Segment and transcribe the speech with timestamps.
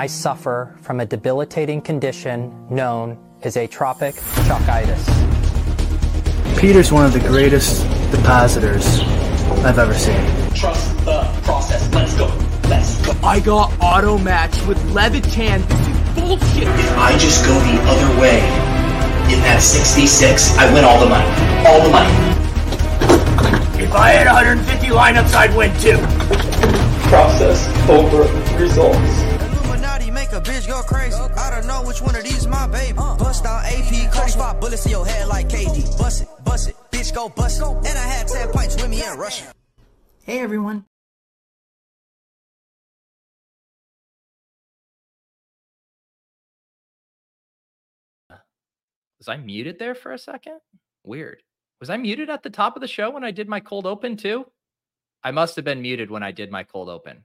[0.00, 4.14] I suffer from a debilitating condition known as atropic
[4.48, 5.06] chokitis.
[6.58, 8.98] Peter's one of the greatest depositors
[9.64, 10.18] I've ever seen.
[10.52, 11.88] Trust the process.
[11.94, 12.26] Let's go.
[12.68, 13.12] Let's go.
[13.22, 15.62] I got auto matched with Levitan.
[15.62, 16.66] This is bullshit.
[16.66, 18.38] If I just go the other way
[19.32, 21.30] in that 66, I win all the money.
[21.68, 22.10] All the money.
[23.80, 25.98] If I had 150 lineups, I'd win too.
[27.08, 28.24] Process over
[28.60, 29.13] results.
[30.44, 31.16] Illuminati make a bitch go crazy.
[31.16, 32.96] I don't know which one of these my baby.
[32.96, 35.98] Bust down AP, cut spot bullets in your head like KD.
[35.98, 37.66] Bust it, bust it, bitch go bust it.
[37.66, 39.52] And I had 10 pints with me in Russia.
[40.22, 40.84] Hey everyone.
[49.18, 50.60] Was I muted there for a second?
[51.02, 51.42] Weird.
[51.80, 54.18] Was I muted at the top of the show when I did my cold open
[54.18, 54.46] too?
[55.22, 57.24] I must have been muted when I did my cold open.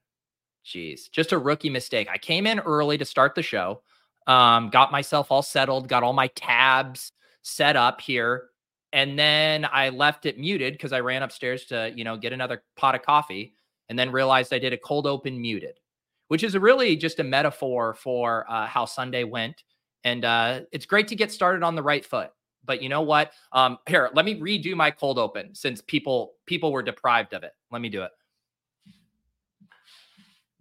[0.69, 2.07] Jeez, just a rookie mistake.
[2.11, 3.81] I came in early to start the show,
[4.27, 8.49] um, got myself all settled, got all my tabs set up here,
[8.93, 12.61] and then I left it muted because I ran upstairs to, you know, get another
[12.77, 13.55] pot of coffee,
[13.89, 15.79] and then realized I did a cold open muted,
[16.27, 19.63] which is really just a metaphor for uh, how Sunday went.
[20.03, 22.29] And uh, it's great to get started on the right foot.
[22.63, 23.31] But you know what?
[23.53, 27.53] Um, here, let me redo my cold open since people people were deprived of it.
[27.71, 28.11] Let me do it.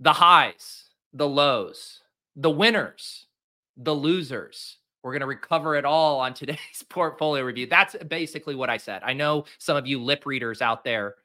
[0.01, 2.01] The highs, the lows,
[2.37, 3.27] the winners,
[3.77, 4.79] the losers.
[5.03, 7.67] We're going to recover it all on today's Pourtfolio Review.
[7.67, 9.03] That's basically what I said.
[9.05, 11.17] I know some of you lip readers out there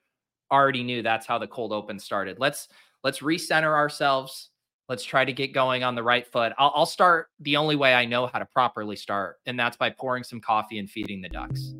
[0.51, 2.39] already knew that's how the cold open started.
[2.39, 2.67] Let's
[3.03, 4.49] let's recenter ourselves.
[4.89, 6.53] Let's try to get going on the right foot.
[6.57, 9.89] I'll, I'll start the only way I know how to properly start, and that's by
[9.89, 11.73] pouring some coffee and feeding the ducks.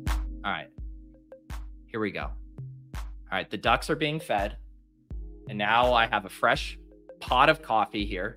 [0.44, 0.68] All right,
[1.86, 2.30] here we go.
[2.96, 4.56] All right, the ducks are being fed,
[5.48, 6.78] and now I have a fresh
[7.24, 8.36] pot of coffee here.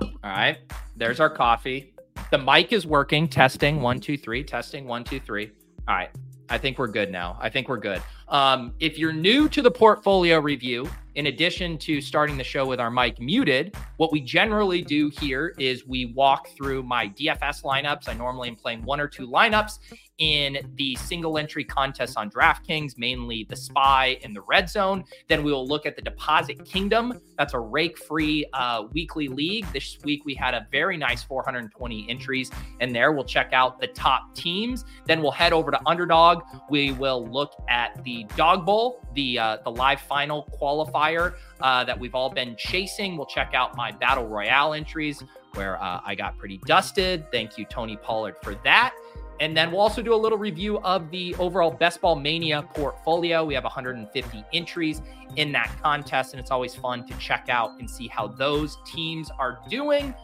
[0.00, 0.56] All right,
[0.96, 1.92] there's our coffee.
[2.30, 3.28] The mic is working.
[3.28, 4.42] Testing one, two, three.
[4.42, 5.50] Testing one, two, three.
[5.86, 6.08] All right,
[6.48, 7.36] I think we're good now.
[7.38, 8.02] I think we're good.
[8.28, 12.80] Um, if you're new to the portfolio review, in addition to starting the show with
[12.80, 18.08] our mic muted, what we generally do here is we walk through my DFS lineups.
[18.08, 19.78] I normally am playing one or two lineups
[20.18, 25.04] in the single entry contests on DraftKings, mainly the Spy and the Red Zone.
[25.28, 27.20] Then we will look at the Deposit Kingdom.
[27.36, 29.66] That's a rake free uh, weekly league.
[29.72, 33.12] This week we had a very nice 420 entries in there.
[33.12, 34.84] We'll check out the top teams.
[35.06, 36.42] Then we'll head over to Underdog.
[36.70, 41.98] We will look at the Dawg Bowl, the uh, the live final qualifier uh, that
[41.98, 43.16] we've all been chasing.
[43.16, 45.22] We'll check out my Battle Royale entries
[45.54, 47.30] where uh, I got pretty dusted.
[47.30, 48.94] Thank you, Tony Pollard, for that.
[49.40, 53.44] And then we'll also do a little review of the overall Best Ball Mania portfolio.
[53.44, 55.02] We have 150 entries
[55.36, 59.30] in that contest, and it's always fun to check out and see how those teams
[59.38, 60.14] are doing.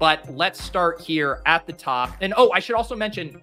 [0.00, 2.10] But let's start here at the top.
[2.20, 3.40] And oh, I should also mention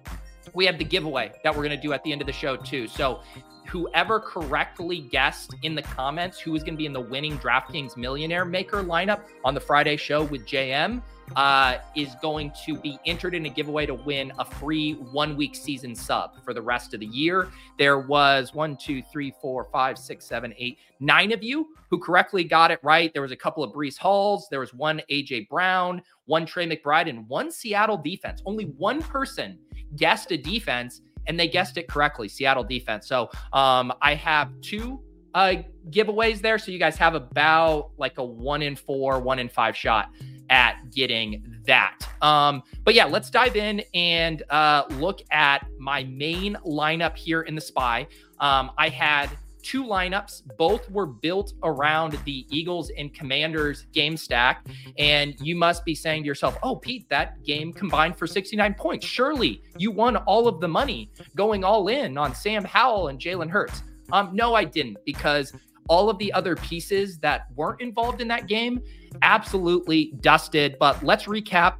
[0.54, 2.56] we have the giveaway that we're going to do at the end of the show,
[2.56, 2.86] too.
[2.88, 3.20] So
[3.68, 7.96] whoever correctly guessed in the comments who is going to be in the winning DraftKings
[7.96, 11.02] Millionaire Maker lineup on the Friday show with JM
[11.36, 15.54] uh, is going to be entered in a giveaway to win a free one week
[15.54, 17.48] season sub for the rest of the year.
[17.78, 22.44] There was one, two, three, four, five, six, seven, eight, nine of you who correctly
[22.44, 23.12] got it right.
[23.12, 27.08] There was a couple of Breece Halls, there was one AJ Brown, one Trey McBride,
[27.08, 28.42] and one Seattle defense.
[28.46, 29.58] Only one person
[29.96, 33.06] guessed a defense and they guessed it correctly Seattle defense.
[33.06, 35.00] So um, I have two
[35.34, 35.56] uh,
[35.90, 36.58] giveaways there.
[36.58, 40.10] So you guys have about like a one in four, one in five shot
[40.50, 41.96] at getting that.
[42.22, 47.54] Um, but yeah, let's dive in and uh, look at my main lineup here in
[47.54, 48.06] the spy.
[48.40, 49.28] Um, I had
[49.62, 50.42] two lineups.
[50.56, 54.66] Both were built around the Eagles and Commanders game stack.
[54.98, 59.06] And you must be saying to yourself, oh, Pete, that game combined for 69 points.
[59.06, 63.50] Surely you won all of the money going all in on Sam Howell and Jalen
[63.50, 63.82] Hurts.
[64.12, 65.52] Um, no, I didn't because
[65.88, 68.80] all of the other pieces that weren't involved in that game
[69.22, 70.76] absolutely dusted.
[70.78, 71.76] But let's recap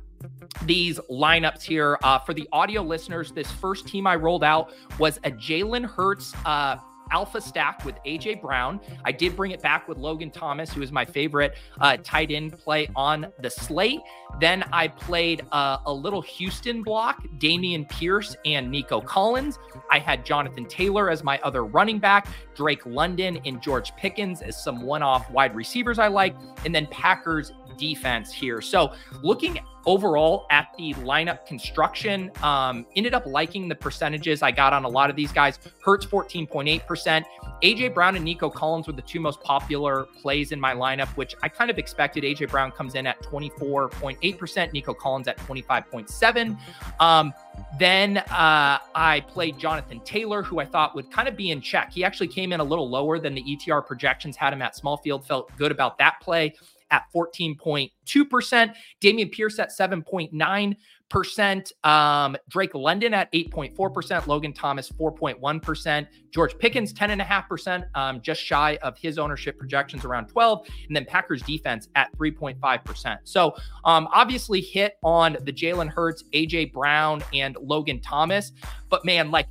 [0.62, 1.98] these lineups here.
[2.02, 6.34] Uh, for the audio listeners, this first team I rolled out was a Jalen Hurts
[6.44, 6.76] uh,
[7.10, 8.80] alpha stack with AJ Brown.
[9.04, 12.58] I did bring it back with Logan Thomas, who is my favorite uh, tight end
[12.58, 14.00] play on the slate.
[14.40, 19.58] Then I played uh, a little Houston block, Dameon Pierce and Nico Collins.
[19.90, 24.62] I had Jonathan Taylor as my other running back, Drake London and George Pickens as
[24.62, 26.34] some one off wide receivers I like,
[26.64, 28.60] and then Packers defense here.
[28.60, 32.30] So looking overall at the lineup construction.
[32.42, 35.58] Um, ended up liking the percentages I got on a lot of these guys.
[35.82, 37.24] Hurts 14.8%.
[37.62, 41.34] AJ Brown and Nico Collins were the two most popular plays in my lineup, which
[41.42, 42.22] I kind of expected.
[42.22, 46.58] AJ Brown comes in at 24.8%, Nico Collins at 25.7.
[47.00, 47.32] Um,
[47.78, 51.92] then uh, I played Jonathan Taylor, who I thought would kind of be in check.
[51.92, 54.98] He actually came in a little lower than the ETR projections had him at small
[54.98, 55.26] field.
[55.26, 56.54] Felt good about that play
[56.90, 58.74] at 14.2%.
[59.00, 61.72] Dameon Pierce at 7.9%.
[61.84, 64.26] Um, Drake London at 8.4%.
[64.26, 66.06] Logan Thomas 4.1%.
[66.30, 70.66] George Pickens 10.5%, um, just shy of his ownership projections around 12.
[70.86, 73.18] And then Packers defense at 3.5%.
[73.24, 78.52] So um, obviously hit on the Jalen Hurts, AJ Brown, and Logan Thomas.
[78.90, 79.46] But man, like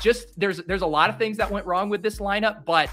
[0.00, 2.90] just there's there's a lot of things that went wrong with this lineup, but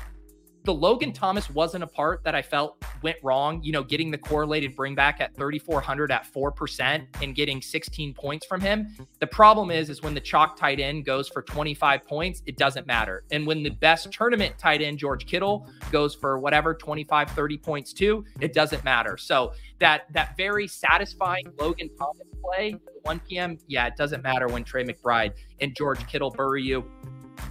[0.64, 3.62] the Logan Thomas wasn't a part that I felt went wrong.
[3.64, 8.46] You know, getting the correlated bring back at 3,400 at 4% and getting 16 points
[8.46, 8.88] from him.
[9.20, 12.88] The problem is, is when the chalk tight end goes for 25 points, it doesn't
[12.88, 13.24] matter.
[13.32, 17.94] And when the best tournament tight end, George Kittle, goes for whatever, 25, 30 points
[17.94, 19.18] too, it doesn't matter.
[19.18, 24.64] So that, that very satisfying Logan Thomas play, 1 p.m., yeah, it doesn't matter when
[24.64, 26.86] Trey McBride and George Kittle bury you.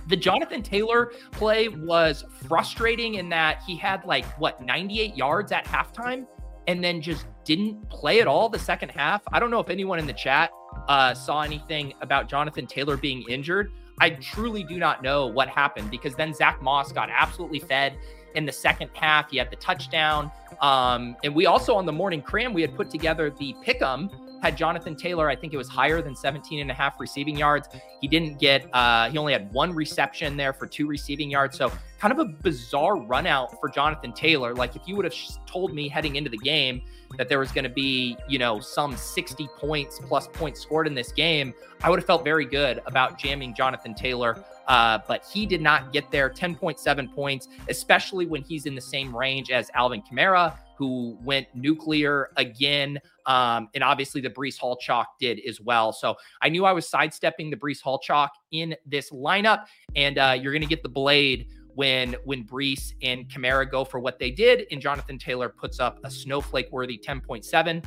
[0.08, 5.64] The Jonathan Taylor play was frustrating in that he had like what 98 yards at
[5.64, 6.26] halftime
[6.66, 9.22] and then just didn't play at all the second half.
[9.32, 10.50] I don't know if anyone in the chat
[10.88, 13.72] uh, saw anything about Jonathan Taylor being injured.
[14.00, 17.96] I truly do not know what happened because then Zach Moss got absolutely fed
[18.34, 19.30] in the second half.
[19.30, 20.30] He had the touchdown.
[20.60, 24.10] Um, and we also on the morning cram, we had put together the pick'em
[24.42, 27.68] had Jonathan Taylor, I think it was higher than 17 and a half receiving yards.
[28.00, 31.56] He didn't get, uh, he only had one reception there for two receiving yards.
[31.56, 34.52] So kind of a bizarre run out for Jonathan Taylor.
[34.52, 35.14] Like if you would have
[35.46, 36.82] told me heading into the game
[37.18, 40.94] that there was going to be, you know, some 60 points plus points scored in
[40.94, 41.54] this game,
[41.84, 44.44] I would have felt very good about jamming Jonathan Taylor.
[44.66, 49.14] Uh, but he did not get there 10.7 points, especially when he's in the same
[49.14, 52.98] range as Alvin Kamara, who went nuclear again.
[53.26, 55.92] Um, and obviously the Breece Hall chalk did as well.
[55.92, 60.36] So I knew I was sidestepping the Breece Hall chalk in this lineup, and uh,
[60.36, 61.46] you're going to get the blade
[61.76, 66.00] when when Breece and Kamara go for what they did, and Jonathan Taylor puts up
[66.02, 67.84] a snowflake worthy 10.7.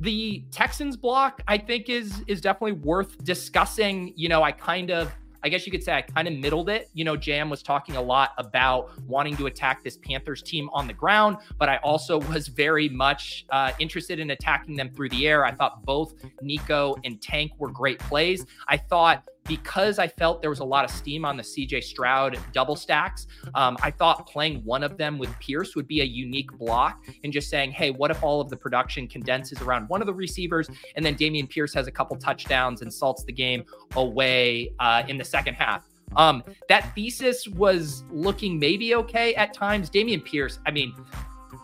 [0.00, 4.12] The Texans block, I think, is is definitely worth discussing.
[4.14, 5.10] You know, I kind of
[5.42, 6.90] I guess you could say I kind of middled it.
[6.92, 10.86] You know, Jam was talking a lot about wanting to attack this Panthers team on
[10.86, 15.28] the ground, but I also was very much uh, interested in attacking them through the
[15.28, 15.44] air.
[15.44, 18.46] I thought both Nico and Tank were great plays.
[18.68, 22.38] I thought because I felt there was a lot of steam on the CJ Stroud
[22.52, 26.52] double stacks, um, I thought playing one of them with Pierce would be a unique
[26.52, 30.06] block and just saying, hey, what if all of the production condenses around one of
[30.06, 33.64] the receivers and then Dameon Pierce has a couple touchdowns and salts the game
[33.96, 35.88] away uh, in the second half?
[36.16, 39.90] Um, that thesis was looking maybe okay at times.
[39.90, 40.92] Dameon Pierce, I mean,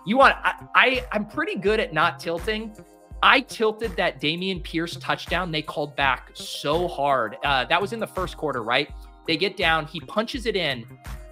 [0.04, 2.74] you want I, I I'm pretty good at not tilting
[3.22, 5.50] I tilted that Dameon Pierce touchdown.
[5.50, 7.36] They called back so hard.
[7.44, 8.90] Uh, that was in the first quarter, right?
[9.26, 10.86] They get down, he punches it in.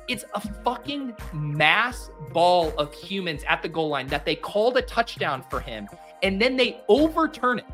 [0.08, 4.82] It's a fucking mass ball of humans at the goal line that they called a
[4.82, 5.88] touchdown for him,
[6.22, 7.67] and then they overturn it.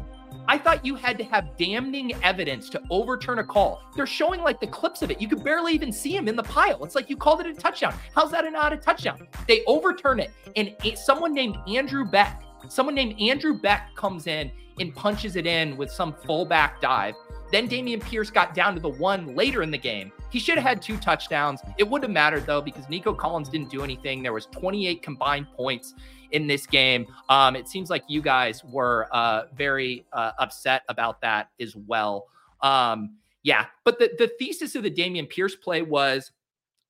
[0.47, 3.83] I thought you had to have damning evidence to overturn a call.
[3.97, 5.21] They're showing like the clips of it.
[5.21, 6.85] You could barely even see him in the pile.
[6.85, 7.95] It's like you called it a touchdown.
[8.15, 9.27] How's that not a touchdown?
[9.49, 14.95] They overturn it, and someone named Andrew Beck Someone named Andrew Beck comes in and
[14.95, 17.15] punches it in with some fullback dive.
[17.53, 20.13] Then Dameon Pierce got down to the one later in the game.
[20.31, 21.61] He should have had two touchdowns.
[21.79, 24.23] It wouldn't have mattered though because Nico Collins didn't do anything.
[24.23, 25.95] There was 28 combined points
[26.31, 27.07] in this game.
[27.29, 32.27] Um, it seems like you guys were uh, very uh, upset about that as well.
[32.63, 36.31] Um, yeah, but the the thesis of the Dameon Pierce play was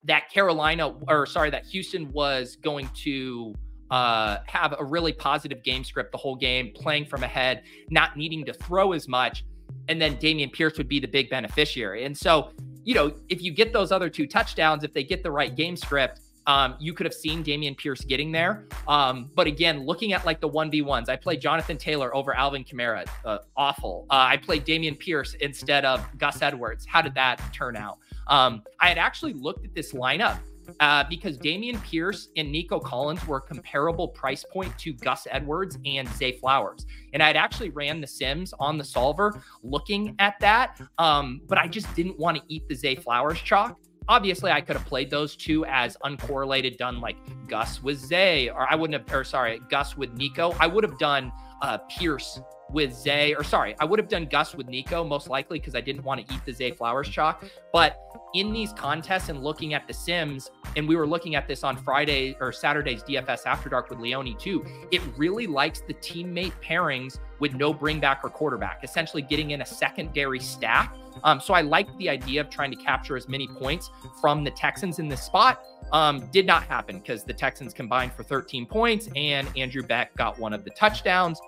[0.04, 3.54] that Carolina, or sorry, that Houston was going to
[3.90, 8.44] uh, have a really positive game script the whole game, playing from ahead, not needing
[8.44, 9.44] to throw as much.
[9.88, 12.04] And then Dameon Pierce would be the big beneficiary.
[12.04, 12.52] And so,
[12.84, 15.76] you know, if you get those other two touchdowns, if they get the right game
[15.76, 18.66] script, um, you could have seen Dameon Pierce getting there.
[18.88, 23.06] Um, but again, looking at like the 1v1s, I played Jonathan Taylor over Alvin Kamara.
[23.24, 24.06] Uh, awful.
[24.10, 26.86] Uh, I played Dameon Pierce instead of Gus Edwards.
[26.86, 27.98] How did that turn out?
[28.26, 30.38] Um, I had actually looked at this lineup
[30.80, 36.08] uh, because Dameon Pierce and Nico Collins were comparable price point to Gus Edwards and
[36.10, 36.86] Zay Flowers.
[37.12, 41.66] And I'd actually ran the Sims on the solver looking at that, um, but I
[41.66, 43.78] just didn't want to eat the Zay Flowers chalk.
[44.08, 48.70] Obviously, I could have played those two as uncorrelated, done like Gus with Zay, or
[48.70, 50.54] I wouldn't have, or sorry, Gus with Nico.
[50.58, 51.30] I would have done
[51.62, 52.40] uh, Pierce
[52.72, 55.80] with Zay, or sorry, I would have done Gus with Nico most likely because I
[55.80, 57.44] didn't want to eat the Zay Flowers chalk.
[57.72, 57.98] But
[58.34, 61.76] in these contests and looking at the Sims, and we were looking at this on
[61.76, 67.18] Friday or Saturday's DFS After Dark with Leone too, it really likes the teammate pairings
[67.40, 70.94] with no bringback or quarterback, essentially getting in a secondary stack.
[71.24, 74.50] Um, so I like the idea of trying to capture as many points from the
[74.50, 75.62] Texans in this spot.
[75.92, 80.38] Um, did not happen because the Texans combined for 13 points and Andrew Beck got
[80.38, 81.40] one of the touchdowns.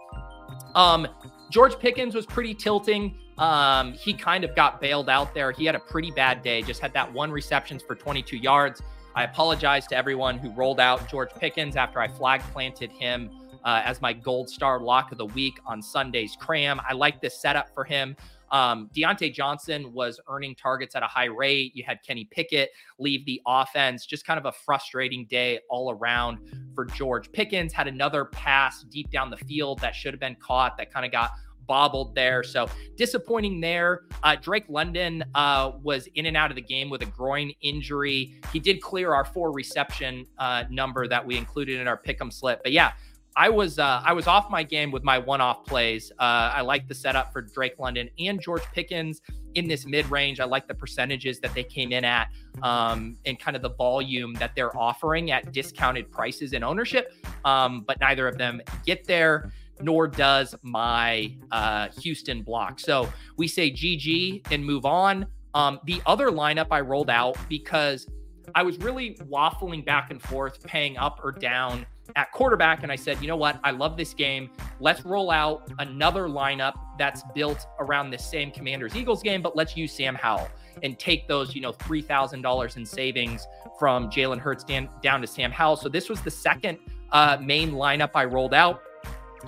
[0.75, 1.07] Um,
[1.51, 3.15] George Pickens was pretty tilting.
[3.39, 5.53] Um, he kind of got bailed out there.
[5.53, 8.83] He had a pretty bad day, just had that one receptions for 22 yards.
[9.15, 13.31] I apologize to everyone who rolled out George Pickens after I flag planted him
[13.65, 16.81] uh, as my gold star lock of the week on Sunday's cram.
[16.89, 18.17] I like this setup for him.
[18.53, 21.75] Um, Diontae Johnson was earning targets at a high rate.
[21.75, 24.07] You had Kenny Pickett leave the offense.
[24.07, 26.39] Just kind of a frustrating day all around
[26.75, 27.73] for George Pickens.
[27.73, 31.11] Had another pass deep down the field that should have been caught that kind of
[31.11, 31.33] got
[31.67, 32.43] bobbled there.
[32.43, 34.03] So disappointing there.
[34.23, 38.35] Uh, Drake London uh, was in and out of the game with a groin injury.
[38.53, 42.63] He did clear our four reception uh, number that we included in our pick'em slip.
[42.63, 42.93] But yeah,
[43.37, 46.13] I was uh, I was off my game with my one-off plays.
[46.19, 49.21] Uh, I like the setup for Drake London and George Pickens
[49.55, 50.41] in this mid-range.
[50.41, 52.29] I like the percentages that they came in at
[52.63, 57.15] um, and kind of the volume that they're offering at discounted prices and ownership.
[57.45, 62.81] Um, but neither of them get there, nor does my uh, Houston block.
[62.81, 65.27] So we say GG and move on.
[65.55, 68.07] Um, the other lineup I rolled out because
[68.55, 71.87] I was really waffling back and forth, paying up or down
[72.17, 72.83] at quarterback.
[72.83, 73.59] And I said, you know what?
[73.65, 74.51] I love this game.
[74.81, 79.77] Let's roll out another lineup that's built around the same Commanders Eagles game, but let's
[79.77, 80.49] use Sam Howell
[80.83, 83.47] and take those, you know, $3,000 in savings
[83.79, 85.77] from Jalen Hurts down, down to Sam Howell.
[85.77, 86.79] So this was the second
[87.13, 88.83] uh, main lineup I rolled out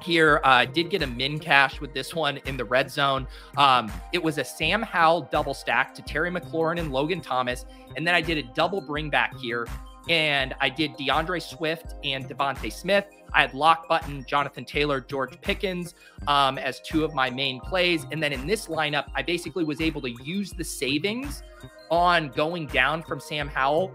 [0.02, 0.40] here.
[0.44, 3.26] Uh, did get a min cash with this one in the red zone.
[3.56, 7.64] Um, it was a Sam Howell double stack to Terry McLaurin and Logan Thomas.
[7.96, 9.66] And then I did a double bring back here
[10.08, 13.06] and I did DeAndre Swift and DeVonta Smith.
[13.32, 15.94] I had Lock Button, Jonathan Taylor, George Pickens
[16.28, 18.06] um, as two of my main plays.
[18.12, 21.42] And then in this lineup, I basically was able to use the savings
[21.90, 23.92] on going down from Sam Howell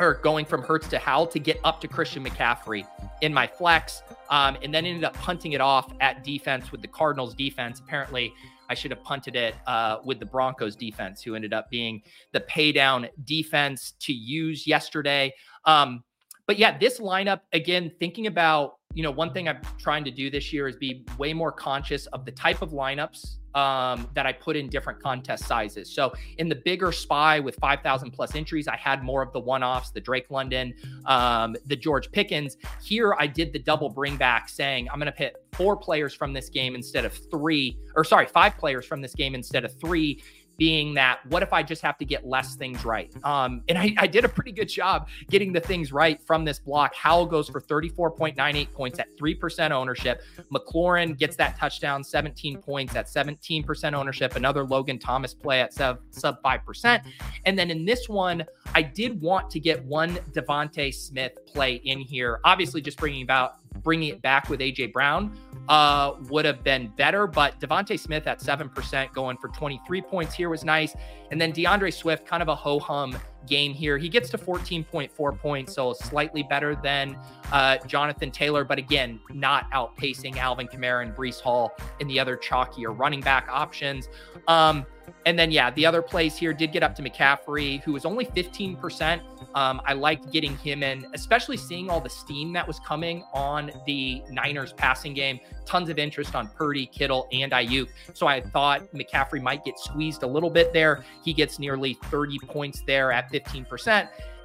[0.00, 2.86] or going from Hurts to Howell to get up to Christian McCaffrey
[3.20, 4.02] in my flex.
[4.30, 7.80] Um, and then ended up punting it off at defense with the Cardinals defense.
[7.80, 8.32] Apparently,
[8.68, 12.40] I should have punted it uh, with the Broncos defense, who ended up being the
[12.40, 15.34] pay down defense to use yesterday.
[15.64, 16.04] Um,
[16.46, 20.30] but yeah, this lineup, again, thinking about, you know, one thing I'm trying to do
[20.30, 24.32] this year is be way more conscious of the type of lineups um, that I
[24.32, 25.90] put in different contest sizes.
[25.90, 29.62] So in the bigger spy with 5,000 plus entries, I had more of the one
[29.62, 30.74] offs, the Drake London,
[31.06, 32.56] um, the George Pickens.
[32.82, 36.32] Here I did the double bring back saying I'm going to pit four players from
[36.32, 40.22] this game instead of three, or sorry, five players from this game instead of three
[40.58, 43.14] being that what if I just have to get less things right?
[43.24, 46.58] Um, and I, I, did a pretty good job getting the things right from this
[46.58, 46.94] block.
[46.94, 50.22] Howell goes for 34.98 points at 3% ownership.
[50.52, 54.34] McLaurin gets that touchdown, 17 points at 17% ownership.
[54.34, 57.02] Another Logan Thomas play at sub, sub 5%.
[57.44, 62.00] And then in this one, I did want to get one DeVonta Smith play in
[62.00, 62.40] here.
[62.44, 65.36] Obviously, just bringing about bringing it back with AJ Brown
[65.68, 67.26] uh, would have been better.
[67.26, 70.94] But DeVonta Smith at 7% going for 23 points here was nice.
[71.30, 73.16] And then DeAndre Swift, kind of a ho hum
[73.48, 73.98] game here.
[73.98, 77.18] He gets to 14.4 points, so slightly better than
[77.52, 82.36] uh, Jonathan Taylor, but again, not outpacing Alvin Kamara and Breece Hall in the other
[82.36, 84.08] chalkier running back options.
[84.46, 84.86] Um,
[85.26, 88.24] and then, yeah, the other plays here did get up to McCaffrey, who was only
[88.26, 89.20] 15%.
[89.54, 93.70] Um, I liked getting him in, especially seeing all the steam that was coming on
[93.86, 95.40] the Niners passing game.
[95.64, 97.88] Tons of interest on Purdy, Kittle, and Aiyuk.
[98.14, 101.04] So I thought McCaffrey might get squeezed a little bit there.
[101.22, 103.37] He gets nearly 30 points there at 15%.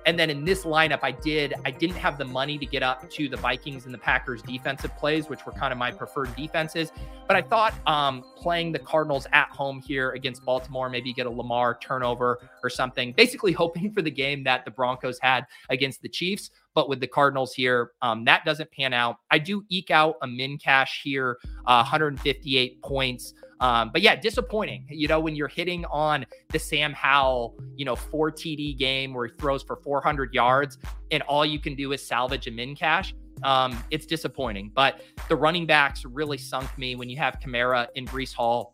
[0.05, 3.09] And then in this lineup, I did I didn't have the money to get up
[3.11, 6.91] to the Vikings and the Packers defensive plays, which were kind of my preferred defenses.
[7.27, 11.29] But I thought um, playing the Cardinals at home here against Baltimore, maybe get a
[11.29, 13.13] Lamar turnover or something.
[13.13, 16.51] Basically, hoping for the game that the Broncos had against the Chiefs.
[16.73, 19.17] But with the Cardinals here, um, that doesn't pan out.
[19.31, 23.33] I do eke out a min cash here, uh, 158 points.
[23.59, 24.85] Um, but yeah, disappointing.
[24.89, 29.27] You know, when you're hitting on the Sam Howell, you know, four TD game where
[29.27, 30.77] he throws for 400 yards
[31.11, 33.15] and all you can do is salvage a min cash.
[33.43, 34.71] Um, it's disappointing.
[34.73, 38.72] But the running backs really sunk me when you have Kamara and Breece Hall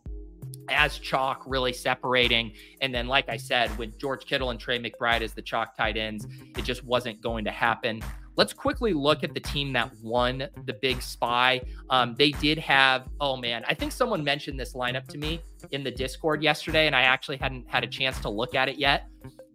[0.68, 2.52] as chalk really separating.
[2.80, 5.96] And then, like I said, with George Kittle and Trey McBride as the chalk tight
[5.96, 8.02] ends, it just wasn't going to happen.
[8.36, 11.60] let's quickly look at the team that won the big spy.
[11.90, 15.42] Um, they did have, oh man, I think someone mentioned this lineup to me
[15.72, 18.78] in the Discord yesterday, and I actually hadn't had a chance to look at it
[18.78, 19.08] yet.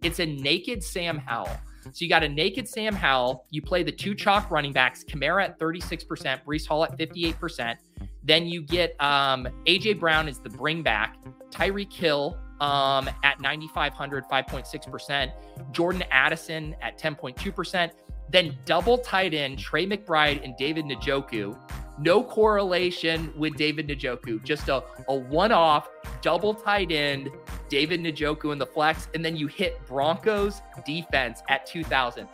[0.03, 1.57] It's a naked Sam Howell.
[1.91, 3.45] So you got a naked Sam Howell.
[3.51, 7.75] You play the two chalk running backs, Kamara at 36%, Breece Hall at 58%.
[8.23, 11.17] Then you get um, AJ Brown is the bring back,
[11.51, 15.31] Tyreek Hill um, at 9,500, 5.6%,
[15.71, 17.91] Jordan Addison at 10.2%.
[18.31, 21.57] Then double tight end Trey McBride and David Njoku.
[21.97, 25.89] No correlation with David Njoku, just a, a one off
[26.21, 27.29] double tight end
[27.69, 29.07] David Njoku in the flex.
[29.13, 32.27] And then you hit Broncos defense at 2,000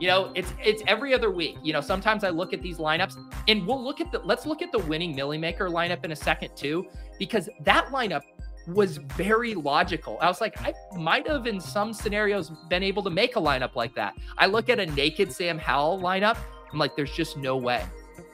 [0.00, 3.14] you know it's it's every other week you know sometimes i look at these lineups
[3.46, 6.16] and we'll look at the let's look at the winning millie maker lineup in a
[6.16, 6.88] second too
[7.18, 8.22] because that lineup
[8.66, 10.18] was very logical.
[10.20, 13.74] I was like, I might have in some scenarios been able to make a lineup
[13.74, 14.14] like that.
[14.38, 16.38] I look at a naked Sam Howell lineup.
[16.72, 17.84] I'm like, there's just no way.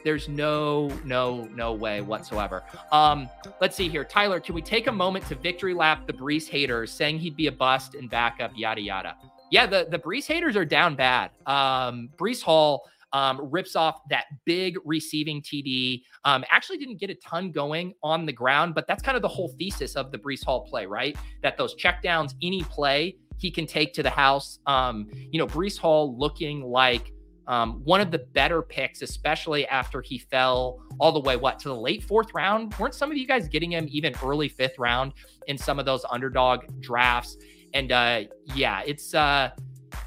[0.04, 2.64] There's no, no, no way whatsoever.
[2.92, 3.28] Um,
[3.60, 4.04] let's see here.
[4.04, 7.48] Tyler, can we take a moment to victory lap the Breece haters saying he'd be
[7.48, 9.16] a bust and backup, yada yada?
[9.50, 11.30] Yeah, the, the Breece haters are down bad.
[11.46, 16.02] Um, Breece Hall um, rips off that big receiving TD.
[16.24, 19.28] Um, actually, didn't get a ton going on the ground, but that's kind of the
[19.28, 21.16] whole thesis of the Breece Hall play, right?
[21.42, 24.58] That those checkdowns, any play he can take to the house.
[24.66, 27.12] Um, you know, Breece Hall looking like
[27.48, 31.68] um, one of the better picks, especially after he fell all the way what to
[31.68, 32.78] the late fourth round.
[32.78, 35.14] Weren't some of you guys getting him even early fifth round
[35.46, 37.38] in some of those underdog drafts?
[37.72, 38.24] And uh,
[38.54, 39.50] yeah, it's uh,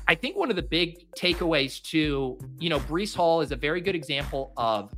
[0.07, 3.81] I think one of the big takeaways too, you know, Breece Hall is a very
[3.81, 4.93] good example of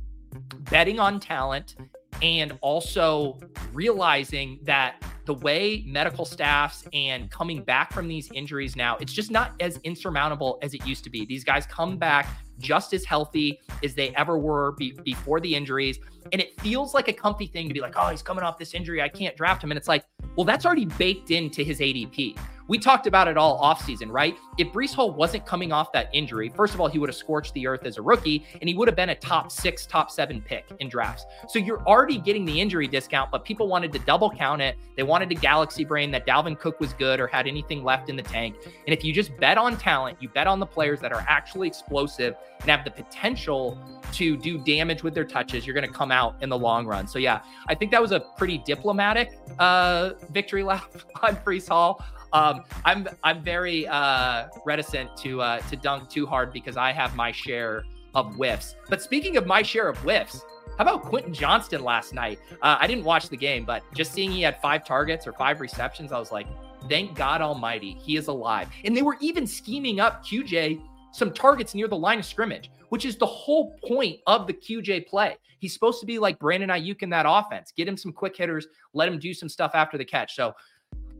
[0.70, 1.76] betting on talent
[2.22, 3.38] and also
[3.72, 9.30] realizing that the way medical staffs and coming back from these injuries now, it's just
[9.30, 11.24] not as insurmountable as it used to be.
[11.24, 12.28] These guys come back
[12.58, 15.98] just as healthy as they ever were be- before the injuries.
[16.32, 18.74] And it feels like a comfy thing to be like, oh, he's coming off this
[18.74, 19.02] injury.
[19.02, 19.70] I can't draft him.
[19.70, 20.04] And it's like,
[20.36, 22.36] well, that's already baked into his ADP.
[22.66, 24.38] We talked about it all offseason, right?
[24.56, 27.52] If Breece Hall wasn't coming off that injury, first of all, he would have scorched
[27.52, 30.40] the earth as a rookie and he would have been a top six, top seven
[30.40, 31.26] pick in drafts.
[31.46, 34.78] So you're already getting the injury discount, but people wanted to double count it.
[34.96, 38.16] They wanted to galaxy brain that Dalvin Cook was good or had anything left in
[38.16, 38.56] the tank.
[38.64, 41.68] And if you just bet on talent, you bet on the players that are actually
[41.68, 43.78] explosive and have the potential
[44.12, 47.06] to do damage with their touches, you're going to come out in the long run.
[47.06, 50.90] So yeah, I think that was a pretty diplomatic uh, victory lap
[51.22, 52.02] on Breece Hall.
[52.32, 57.14] Um, I'm I'm very uh, reticent to uh, to dunk too hard because I have
[57.14, 58.76] my share of whiffs.
[58.88, 60.42] But speaking of my share of whiffs,
[60.78, 62.38] how about Quentin Johnston last night?
[62.62, 65.60] Uh, I didn't watch the game, but just seeing he had five targets or five
[65.60, 66.46] receptions, I was like,
[66.88, 68.68] thank God Almighty, he is alive.
[68.84, 70.80] And they were even scheming up QJ
[71.14, 75.06] some targets near the line of scrimmage, which is the whole point of the QJ
[75.06, 75.36] play.
[75.60, 77.72] He's supposed to be like Brandon Aiyuk in that offense.
[77.76, 80.34] Get him some quick hitters, let him do some stuff after the catch.
[80.34, 80.52] So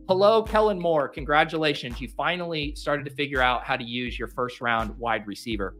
[0.07, 1.07] Hello, Kellen Moore.
[1.07, 1.99] Congratulations.
[1.99, 5.75] You finally started to figure out how to use your first round wide receiver.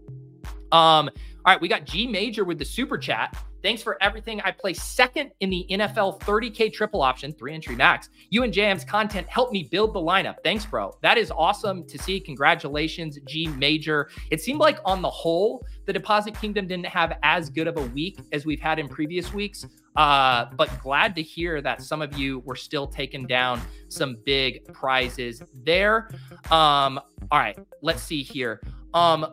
[0.71, 1.09] Um,
[1.45, 3.35] all right, we got G Major with the super chat.
[3.65, 4.41] Thanks for everything.
[4.41, 8.09] I play second in the NFL 30K triple option, three entry max.
[8.29, 10.35] You and JM's content helped me build the lineup.
[10.43, 10.95] Thanks, bro.
[11.01, 12.19] That is awesome to see.
[12.19, 14.09] Congratulations, G Major.
[14.29, 17.85] It seemed like on the whole, the Deposit Kingdom didn't have as good of a
[17.87, 19.65] week as we've had in previous weeks.
[19.95, 24.63] Uh, but glad to hear that some of you were still taking down some big
[24.73, 26.09] prizes there.
[26.51, 26.99] Um,
[27.31, 28.61] all right, let's see here.
[28.93, 29.25] Um,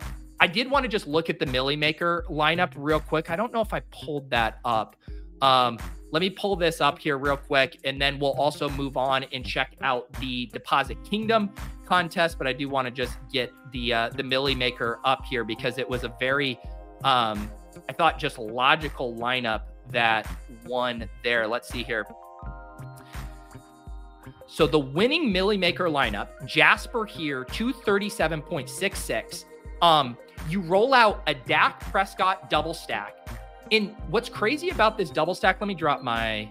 [0.42, 3.31] I did want to just look at the Millie Maker lineup real quick.
[3.31, 4.96] I don't know if I pulled that up.
[5.40, 5.78] Um,
[6.11, 9.46] let me pull this up here real quick, and then we'll also move on and
[9.46, 11.50] check out the Deposit Kingdom
[11.87, 12.38] contest.
[12.38, 15.78] But I do want to just get the uh, the Millie Maker up here because
[15.78, 16.59] it was a very,
[17.05, 17.48] um,
[17.88, 20.28] I thought, just logical lineup that
[20.66, 21.46] won there.
[21.46, 22.05] Let's see here.
[24.48, 29.44] So the winning Millie Maker lineup, Jasper here, 237.66.
[29.83, 30.16] Um,
[30.48, 33.16] you roll out a Dak Prescott double stack.
[33.70, 36.50] And what's crazy about this double stack, let me drop my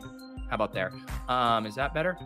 [0.52, 0.92] how about there?
[1.30, 2.18] Um, is that better?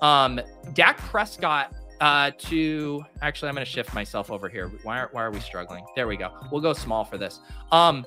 [0.00, 0.40] Um,
[0.72, 4.68] Dak Prescott uh, to actually, I'm going to shift myself over here.
[4.82, 5.84] Why are, why are we struggling?
[5.94, 6.32] There we go.
[6.50, 7.40] We'll go small for this.
[7.70, 8.06] Um,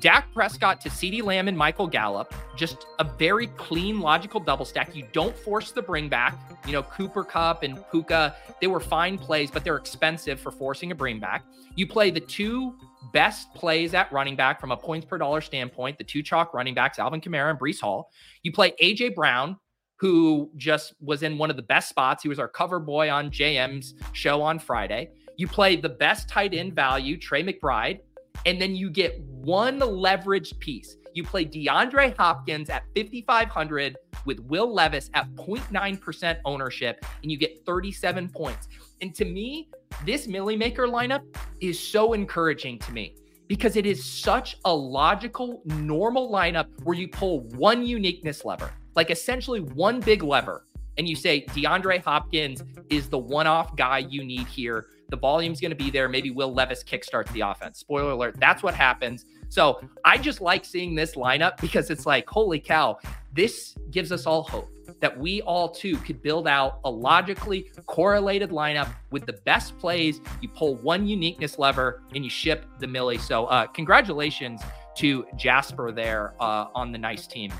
[0.00, 4.94] Dak Prescott to CeeDee Lamb and Michael Gallup, just a very clean, logical double stack.
[4.94, 6.36] You don't force the bring back.
[6.66, 10.92] You know, Cooper Kupp and Puka, they were fine plays, but they're expensive for forcing
[10.92, 11.44] a bring back.
[11.74, 12.76] You play the two
[13.12, 16.74] best plays at running back from a points per dollar standpoint, the two chalk running
[16.74, 18.10] backs, Alvin Kamara and Breece Hall.
[18.42, 19.56] You play AJ Brown,
[19.96, 22.22] who just was in one of the best spots.
[22.22, 25.10] He was our cover boy on JM's show on Friday.
[25.36, 28.00] You play the best tight end value, Trey McBride,
[28.46, 30.96] and then you get one leveraged piece.
[31.14, 37.64] You play DeAndre Hopkins at 5,500 with Will Levis at 0.9% ownership, and you get
[37.66, 38.68] 37 points.
[39.00, 39.68] And to me,
[40.06, 41.22] this Millie Maker lineup
[41.60, 43.14] is so encouraging to me
[43.48, 49.10] because it is such a logical, normal lineup where you pull one uniqueness lever, like
[49.10, 50.64] essentially one big lever,
[50.96, 54.86] and you say DeAndre Hopkins is the one off guy you need here.
[55.12, 56.08] The volume's going to be there.
[56.08, 57.78] Maybe Will Levis kickstarts the offense.
[57.78, 59.26] Spoiler alert, that's what happens.
[59.50, 62.96] So I just like seeing this lineup because it's like, holy cow,
[63.34, 64.70] this gives us all hope
[65.00, 70.22] that we all too could build out a logically correlated lineup with the best plays.
[70.40, 73.18] You pull one uniqueness lever and you ship the Millie.
[73.18, 74.62] So uh, congratulations
[74.96, 77.52] to Jasper there uh, on the nice team.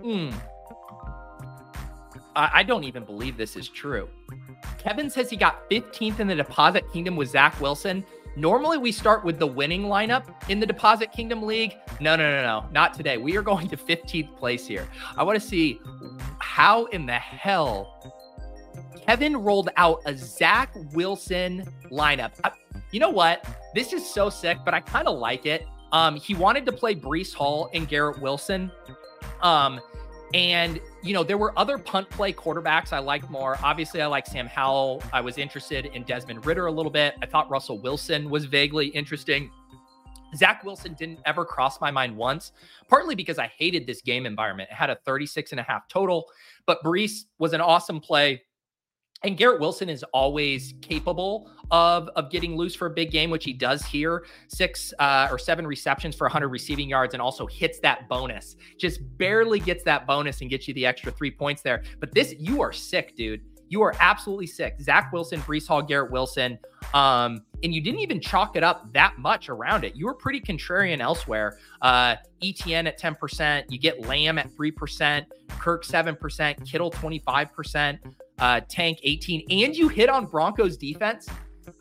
[0.00, 0.30] Hmm.
[2.36, 4.08] I don't even believe this is true.
[4.78, 8.04] Kevin says he got 15th in the deposit kingdom with Zach Wilson.
[8.36, 11.76] Normally, we start with the winning lineup in the Deposit Kingdom League.
[12.00, 13.16] No, no, no, no, not today.
[13.16, 14.88] We are going to 15th place here.
[15.16, 15.80] I want to see
[16.40, 18.12] how in the hell
[19.06, 22.32] Kevin rolled out a Zach Wilson lineup.
[22.42, 22.50] I,
[22.90, 23.46] you know what?
[23.74, 25.66] This is so sick, but I kind of like it.
[25.92, 28.72] Um, he wanted to play Breece Hall and Garrett Wilson.
[29.42, 29.80] Um,
[30.34, 33.56] and, you know, there were other punt play quarterbacks I liked more.
[33.62, 35.00] Obviously, I like Sam Howell.
[35.12, 37.14] I was interested in Desmond Ridder a little bit.
[37.22, 39.48] I thought Russell Wilson was vaguely interesting.
[40.34, 42.50] Zach Wilson didn't ever cross my mind once,
[42.88, 44.70] partly because I hated this game environment.
[44.72, 46.24] It had a 36 and a half total,
[46.66, 48.42] but Breece was an awesome play
[49.24, 53.44] and Garrett Wilson is always capable of of getting loose for a big game, which
[53.44, 54.26] he does here.
[54.48, 58.56] Six uh, or seven receptions for 100 receiving yards, and also hits that bonus.
[58.78, 61.82] Just barely gets that bonus and gets you the extra three points there.
[62.00, 63.42] But this, you are sick, dude.
[63.68, 64.76] You are absolutely sick.
[64.80, 66.58] Zach Wilson, Breece Hall, Garrett Wilson.
[66.92, 69.96] Um, and you didn't even chalk it up that much around it.
[69.96, 71.58] You were pretty contrarian elsewhere.
[71.80, 75.24] Uh, ETN at 10%, you get Lamb at 3%,
[75.58, 77.98] Kirk 7%, Kittle 25%
[78.38, 81.28] uh, Tank 18, and you hit on Broncos defense.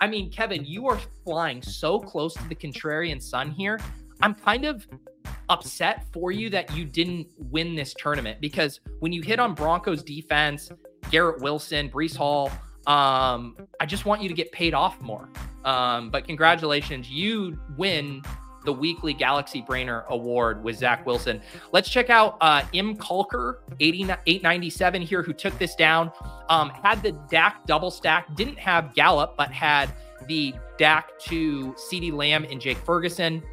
[0.03, 3.79] I mean, Kevin, you are flying so close to the contrarian sun here.
[4.21, 4.85] I'm kind of
[5.47, 10.03] upset for you that you didn't win this tournament because when you hit on Broncos
[10.03, 10.73] defense,
[11.09, 12.51] Garrett Wilson, Breece Hall,
[12.85, 15.29] um, I just want you to get paid off more.
[15.63, 18.23] Um, but congratulations, you win
[18.65, 21.41] the weekly Galaxy Brainer Award with Zach Wilson.
[21.71, 22.95] Let's check out uh, M.
[22.97, 26.11] Culker, 897 here, who took this down.
[26.49, 29.93] Um, had the Dak double stack, didn't have Gallup, but had
[30.27, 33.43] the Dak to CeeDee Lamb and Jake Ferguson.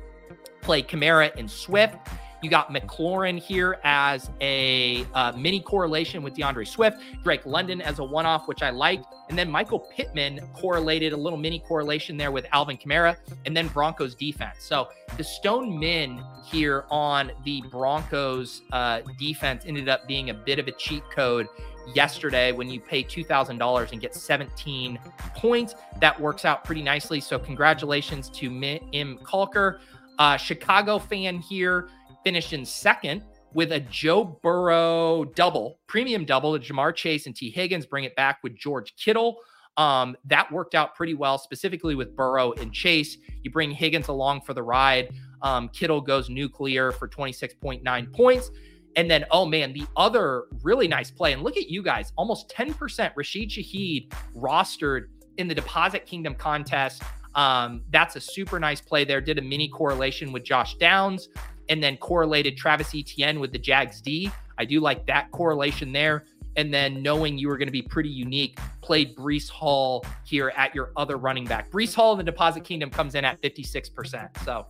[0.62, 1.96] Played Kamara and Swift.
[2.42, 7.98] You got McLaurin here as a uh, mini correlation with DeAndre Swift, Drake London as
[7.98, 9.06] a one off, which I liked.
[9.28, 13.68] And then Michael Pittman correlated a little mini correlation there with Alvin Kamara and then
[13.68, 14.56] Broncos defense.
[14.60, 20.58] So the Stone Men here on the Broncos uh, defense ended up being a bit
[20.58, 21.46] of a cheat code
[21.94, 24.98] yesterday when you pay $2,000 and get 17
[25.36, 25.74] points.
[26.00, 27.20] That works out pretty nicely.
[27.20, 28.46] So, congratulations to
[28.92, 29.18] M.
[29.22, 29.80] Calker.
[30.18, 31.88] Uh, Chicago fan here
[32.24, 37.50] finished in second with a Joe Burrow double, premium double to Ja'Marr Chase and Tee
[37.50, 37.86] Higgins.
[37.86, 39.38] Bring it back with George Kittle.
[39.76, 43.16] Um, that worked out pretty well, specifically with Burrow and Chase.
[43.42, 45.12] You bring Higgins along for the ride.
[45.42, 48.50] Um, Kittle goes nuclear for 26.9 points.
[48.96, 51.32] And then, oh man, the other really nice play.
[51.32, 53.12] And look at you guys, almost 10%.
[53.16, 55.04] Rashid Shaheed rostered
[55.38, 57.02] in the Deposit Kingdom contest.
[57.36, 59.20] Um, that's a super nice play there.
[59.20, 61.28] Did a mini correlation with Josh Downs
[61.70, 64.30] and then correlated Travis Etienne with the Jags D.
[64.58, 66.24] I do like that correlation there.
[66.56, 70.74] And then knowing you were going to be pretty unique, played Breece Hall here at
[70.74, 71.70] your other running back.
[71.70, 74.28] Breece Hall in the Deposit Kingdom comes in at 56%.
[74.44, 74.66] So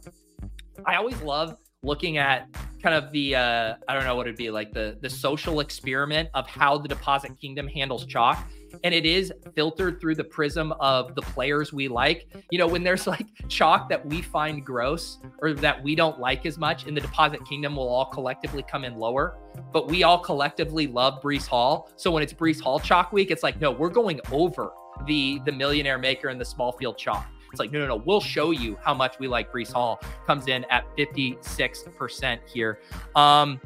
[0.84, 2.48] I always love looking at
[2.82, 6.28] kind of the uh, I don't know what it'd be like the the social experiment
[6.34, 8.46] of how the Deposit Kingdom handles chalk
[8.85, 12.28] and it is filtered through the prism of the players we like.
[12.50, 16.46] You know, when there's like chalk that we find gross or that we don't like
[16.46, 19.38] as much in the deposit kingdom, will all collectively come in lower.
[19.72, 21.90] But we all collectively love Breece Hall.
[21.96, 24.72] So when it's Breece Hall chalk week, it's like, no, we're going over
[25.06, 27.26] the the millionaire maker and the small field chalk.
[27.50, 30.00] It's like, no, no, no, we'll show you how much we like Breece Hall.
[30.26, 32.80] Comes in at 56% here.
[33.16, 33.61] Um,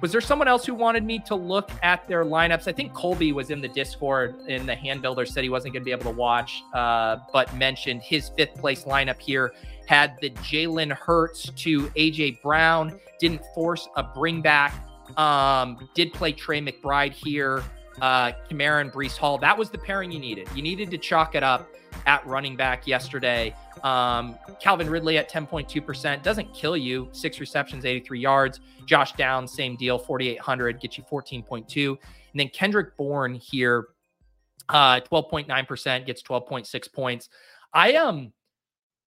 [0.00, 2.68] was there someone else who wanted me to look at their lineups?
[2.68, 5.82] I think Colby was in the Discord in the hand builder, said he wasn't going
[5.82, 9.52] to be able to watch, uh, but mentioned his fifth place lineup here
[9.86, 14.74] had the Jalen Hurts to AJ Brown, didn't force a bring back,
[15.16, 17.62] um, did play Trey McBride here
[18.00, 19.38] uh, Kamara and Breece Hall.
[19.38, 20.48] That was the pairing you needed.
[20.54, 21.68] You needed to chalk it up
[22.06, 23.54] at running back yesterday.
[23.82, 27.08] Um, Calvin Ridley at 10.2% doesn't kill you.
[27.12, 28.60] Six receptions, 83 yards.
[28.86, 31.88] Josh Downs, same deal, 4,800, gets you 14.2.
[31.90, 31.98] And
[32.34, 33.88] then Kendrick Bourne here,
[34.68, 37.28] uh, 12.9%, gets 12.6 points.
[37.72, 38.32] I um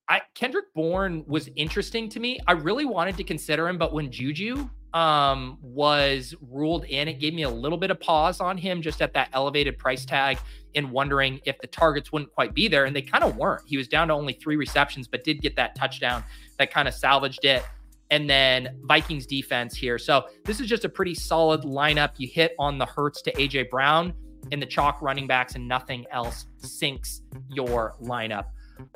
[0.07, 2.39] I Kendrick Bourne was interesting to me.
[2.47, 7.33] I really wanted to consider him, but when Juju um was ruled in, it gave
[7.33, 10.37] me a little bit of pause on him just at that elevated price tag
[10.75, 12.85] and wondering if the targets wouldn't quite be there.
[12.85, 13.63] And they kind of weren't.
[13.65, 16.23] He was down to only three receptions, but did get that touchdown
[16.59, 17.63] that kind of salvaged it.
[18.09, 19.97] And then Vikings defense here.
[19.97, 22.11] So this is just a pretty solid lineup.
[22.17, 24.13] You hit on the Hurts to AJ Brown
[24.51, 28.45] in the chalk running backs, and nothing else sinks your lineup.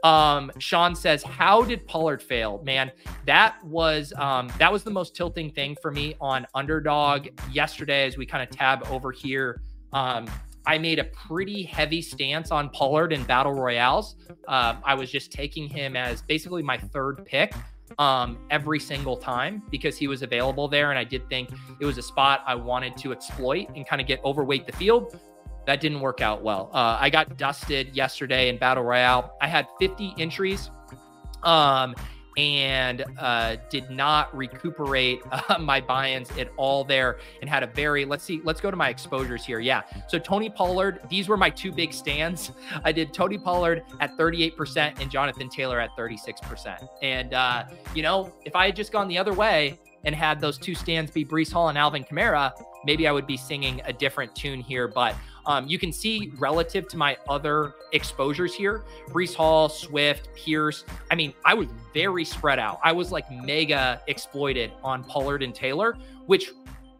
[0.03, 2.61] Um, Sean says, "How did Pollard fail?
[2.63, 2.91] Man,
[3.25, 8.05] that was um, that was the most tilting thing for me on underdog yesterday.
[8.05, 9.61] As we kind of tab over here,
[9.93, 10.27] um,
[10.65, 14.15] I made a pretty heavy stance on Pollard in battle royales.
[14.47, 17.53] Um, I was just taking him as basically my third pick
[17.99, 20.89] um, every single time because he was available there.
[20.89, 24.07] And I did think it was a spot I wanted to exploit and kind of
[24.07, 25.19] get overweight the field.
[25.65, 26.69] That didn't work out well.
[26.73, 29.35] Uh, I got dusted yesterday in Battle Royale.
[29.41, 30.69] I had 50 entries.
[31.43, 31.95] Um,
[32.37, 38.05] and uh, did not recuperate uh, my buy-ins at all there and had a very
[38.05, 41.49] let's see let's go to my exposures here yeah so tony pollard these were my
[41.49, 42.51] two big stands
[42.83, 48.33] i did tony pollard at 38% and jonathan taylor at 36% and uh, you know
[48.43, 51.51] if i had just gone the other way and had those two stands be breece
[51.51, 52.51] hall and alvin kamara
[52.83, 55.15] maybe i would be singing a different tune here but
[55.47, 60.85] um, you can see relative to my other exposures here, Breece Hall, Swift, Pierce.
[61.11, 62.79] I mean, I was very spread out.
[62.83, 66.51] I was like mega exploited on Pollard and Taylor, which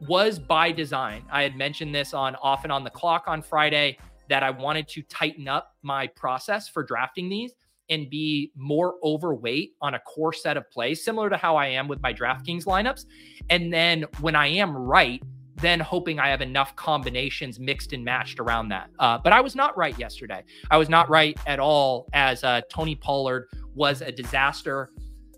[0.07, 1.23] was by design.
[1.31, 3.97] I had mentioned this on often on the clock on Friday
[4.29, 7.53] that I wanted to tighten up my process for drafting these
[7.89, 11.87] and be more overweight on a core set of plays, similar to how I am
[11.87, 13.05] with my DraftKings lineups.
[13.49, 15.21] And then when I am right,
[15.55, 18.89] then hoping I have enough combinations mixed and matched around that.
[18.99, 20.43] Uh, but I was not right yesterday.
[20.69, 24.91] I was not right at all as uh, Tony Pollard was a disaster.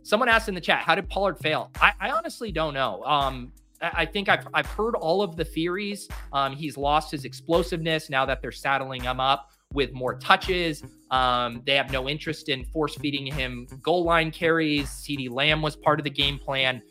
[0.04, 1.72] Someone asked in the chat, how did Pollard fail?
[1.82, 3.04] I, I honestly don't know.
[3.04, 3.52] Um,
[3.82, 6.08] I think I've, I've heard all of the theories.
[6.34, 10.84] Um, he's lost his explosiveness now that they're saddling him up with more touches.
[11.12, 14.88] Um, they have no interest in force feeding him goal line carries.
[14.88, 16.82] CeeDee Lamb was part of the game plan.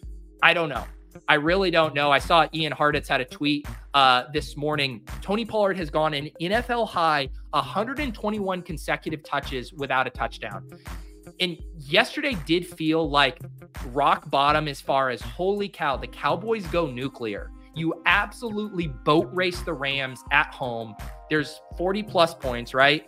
[0.42, 0.84] I don't know.
[1.28, 2.10] I really don't know.
[2.12, 5.02] I saw Ian Hartitz had a tweet uh, this morning.
[5.22, 10.68] Tony Pollard has gone an NFL high 121 consecutive touches without a touchdown.
[11.40, 13.40] And yesterday did feel like
[13.86, 17.50] rock bottom as far as holy cow, the Cowboys go nuclear.
[17.74, 20.94] You absolutely boat race the Rams at home.
[21.28, 23.06] There's 40 plus points, right?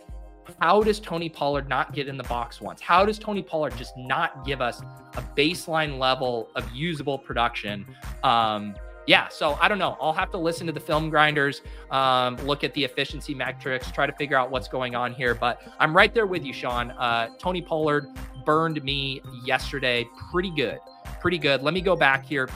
[0.59, 2.81] How does Tony Pollard not get in the box once?
[2.81, 4.81] How does Tony Pollard just not give us
[5.15, 7.85] a baseline level of usable production?
[8.23, 8.75] Um,
[9.07, 9.97] yeah, so I don't know.
[9.99, 14.05] I'll have to listen to the film grinders, um, look at the efficiency metrics, try
[14.05, 15.33] to figure out what's going on here.
[15.33, 16.91] But I'm right there with you, Sean.
[16.91, 18.05] Uh, Tony Pollard
[18.45, 20.79] burned me yesterday pretty good.
[21.21, 21.63] Pretty good.
[21.63, 22.47] Let me go back here.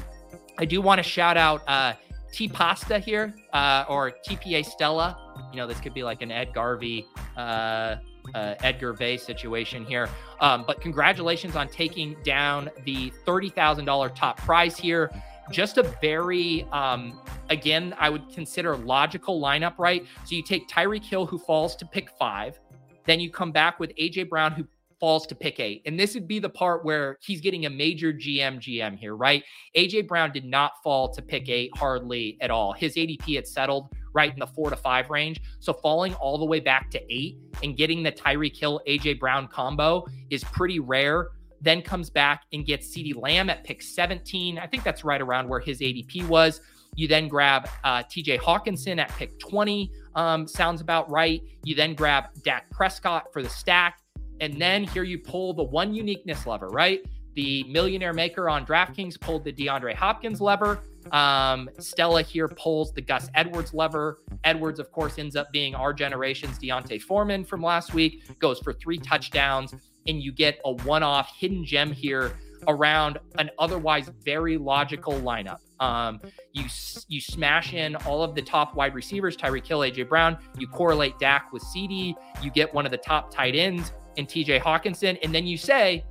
[0.60, 1.94] I do want to shout out uh,
[2.34, 5.18] T Pasta here uh, or TPA Stella.
[5.52, 7.06] You know, this could be like an Ed Garvey,
[7.38, 7.98] uh,
[8.34, 10.10] uh, Edgar Vay situation here.
[10.42, 15.12] Um, but congratulations on taking down the $30,000 top prize here.
[15.52, 17.20] Just a very, um,
[17.50, 20.06] again, I would consider logical lineup, right?
[20.26, 22.60] So you take Tyreek Hill, who falls to pick five.
[23.06, 24.66] Then you come back with AJ Brown, who
[25.04, 25.82] falls to pick eight.
[25.86, 29.44] And this would be the part where he's getting a major GM GM here, right?
[29.76, 32.72] AJ Brown did not fall to pick eight hardly at all.
[32.72, 35.42] His ADP had settled right in the four to five range.
[35.60, 39.50] So falling all the way back to eight and getting the Tyreek Hill AJ Brown
[39.50, 41.32] combo is pretty rare.
[41.60, 44.58] Then comes back and gets CeeDee Lamb at pick 17.
[44.58, 46.62] I think that's right around where his ADP was.
[46.96, 49.92] You then grab uh, TJ Hockenson at pick 20.
[50.16, 51.44] Um, sounds about right.
[51.66, 53.98] You then grab Dak Prescott for the stack.
[54.40, 57.02] And then here you pull the one uniqueness lever, right?
[57.36, 60.82] The millionaire maker on DraftKings pulled the DeAndre Hopkins lever.
[61.12, 64.20] Um, Stella here pulls the Gus Edwards lever.
[64.44, 68.74] Edwards, of course, ends up being our generation's D'Onta Foreman from last week, goes for
[68.74, 69.74] three touchdowns,
[70.08, 72.34] and you get a one off hidden gem here
[72.68, 75.58] around an otherwise very logical lineup.
[75.80, 76.22] Um,
[76.54, 76.66] you
[77.10, 80.38] you smash in all of the top wide receivers, Tyreek Hill, AJ Brown.
[80.58, 82.14] You correlate Dak with CeeDee.
[82.42, 85.18] You get one of the top tight ends and TJ Hockenson.
[85.24, 86.04] And then you say,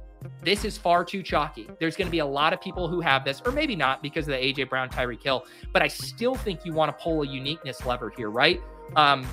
[0.42, 1.68] this is far too chalky.
[1.80, 4.28] There's going to be a lot of people who have this, or maybe not because
[4.28, 5.44] of the AJ Brown, Tyreek Hill.
[5.72, 8.60] but I still think you want to pull a uniqueness lever here, right?
[8.96, 9.26] Um,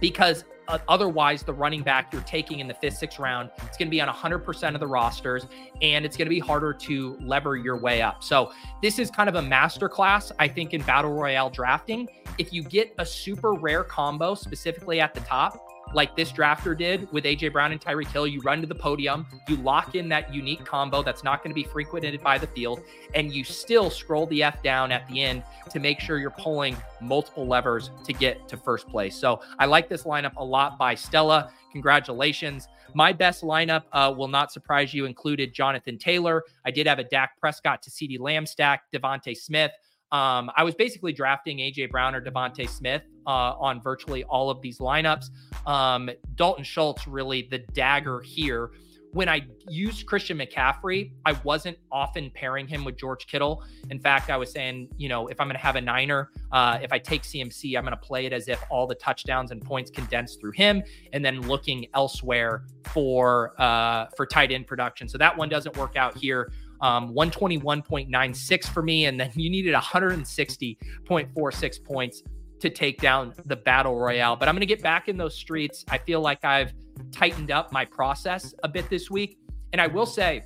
[0.00, 0.44] because
[0.88, 4.00] otherwise, the running back you're taking in the fifth, sixth round, it's going to be
[4.00, 5.46] on 100% of the rosters,
[5.80, 8.22] and it's going to be harder to lever your way up.
[8.22, 12.08] So this is kind of a masterclass, I think, in battle royale drafting.
[12.38, 17.10] If you get a super rare combo, specifically at the top, like this drafter did
[17.12, 18.26] with AJ Brown and Tyreek Hill.
[18.26, 21.54] You run to the podium, you lock in that unique combo that's not going to
[21.54, 22.82] be frequented by the field,
[23.14, 26.76] and you still scroll the F down at the end to make sure you're pulling
[27.00, 29.16] multiple levers to get to first place.
[29.16, 31.50] So I like this lineup a lot by Stella.
[31.72, 32.68] Congratulations.
[32.94, 36.44] My best lineup uh, will not surprise you included Jonathan Taylor.
[36.64, 39.72] I did have a Dak Prescott to CeeDee Lamb stack, DeVonta Smith.
[40.12, 44.60] Um, I was basically drafting AJ Brown or DeVonta Smith uh, on virtually all of
[44.60, 45.30] these lineups.
[45.66, 48.70] Um, Dalton Schultz really the dagger here.
[49.12, 53.62] When I used Christian McCaffrey, I wasn't often pairing him with George Kittle.
[53.90, 56.78] In fact, I was saying, you know, if I'm going to have a Niner, uh,
[56.82, 59.60] if I take CMC, I'm going to play it as if all the touchdowns and
[59.62, 65.08] points condensed through him, and then looking elsewhere for uh, for tight end production.
[65.08, 66.50] So that one doesn't work out here
[66.82, 69.06] um, 121.96 for me.
[69.06, 72.22] And then you needed 160.46 points
[72.60, 74.36] to take down the battle royale.
[74.36, 75.84] But I'm going to get back in those streets.
[75.88, 76.74] I feel like I've
[77.10, 79.38] tightened up my process a bit this week.
[79.72, 80.42] And I will say,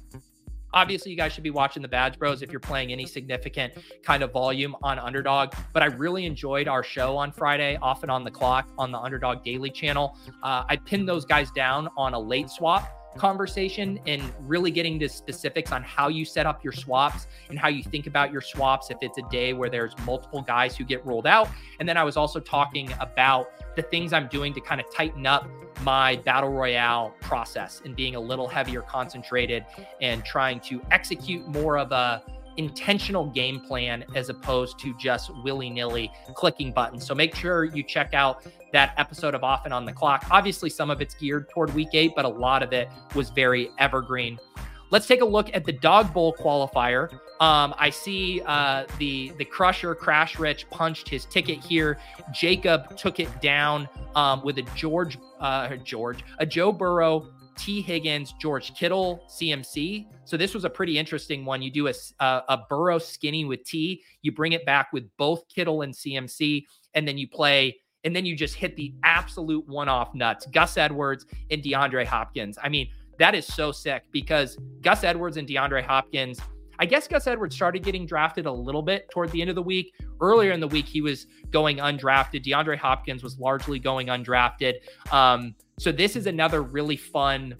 [0.72, 3.72] obviously you guys should be watching the badge bros if you're playing any significant
[4.02, 8.24] kind of volume on underdog but i really enjoyed our show on friday often on
[8.24, 12.18] the clock on the underdog daily channel uh, i pinned those guys down on a
[12.18, 17.26] late swap conversation and really getting to specifics on how you set up your swaps
[17.50, 20.76] and how you think about your swaps if it's a day where there's multiple guys
[20.76, 21.48] who get rolled out.
[21.80, 25.26] And then I was also talking about the things I'm doing to kind of tighten
[25.26, 25.48] up
[25.82, 29.64] my battle royale process and being a little heavier concentrated
[30.00, 32.22] and trying to execute more of a
[32.56, 37.06] intentional game plan as opposed to just willy nilly clicking buttons.
[37.06, 40.24] So make sure you check out that episode of Often on the Clock.
[40.30, 43.70] Obviously, some of it's geared toward week eight, but a lot of it was very
[43.78, 44.38] evergreen.
[44.90, 47.12] Let's take a look at the Dawg Bowl qualifier.
[47.40, 51.98] Um, I see uh, the the Crusher Crash Rich punched his ticket here.
[52.32, 58.32] Jacob took it down um, with a George uh, George a Joe Burrow Tee Higgins,
[58.40, 60.06] George Kittle, CMC.
[60.24, 61.62] So this was a pretty interesting one.
[61.62, 65.48] You do a, a, a Burrow skinny with T, you bring it back with both
[65.48, 66.64] Kittle and CMC,
[66.94, 70.46] and then you play, and then you just hit the absolute one off nuts.
[70.46, 72.58] Gus Edwards and DeAndre Hopkins.
[72.62, 72.88] I mean,
[73.18, 76.40] that is so sick because Gus Edwards and DeAndre Hopkins.
[76.78, 79.62] I guess Gus Edwards started getting drafted a little bit toward the end of the
[79.62, 79.94] week.
[80.20, 82.44] Earlier in the week, he was going undrafted.
[82.44, 84.74] DeAndre Hopkins was largely going undrafted.
[85.10, 87.54] Um, so this is another really fun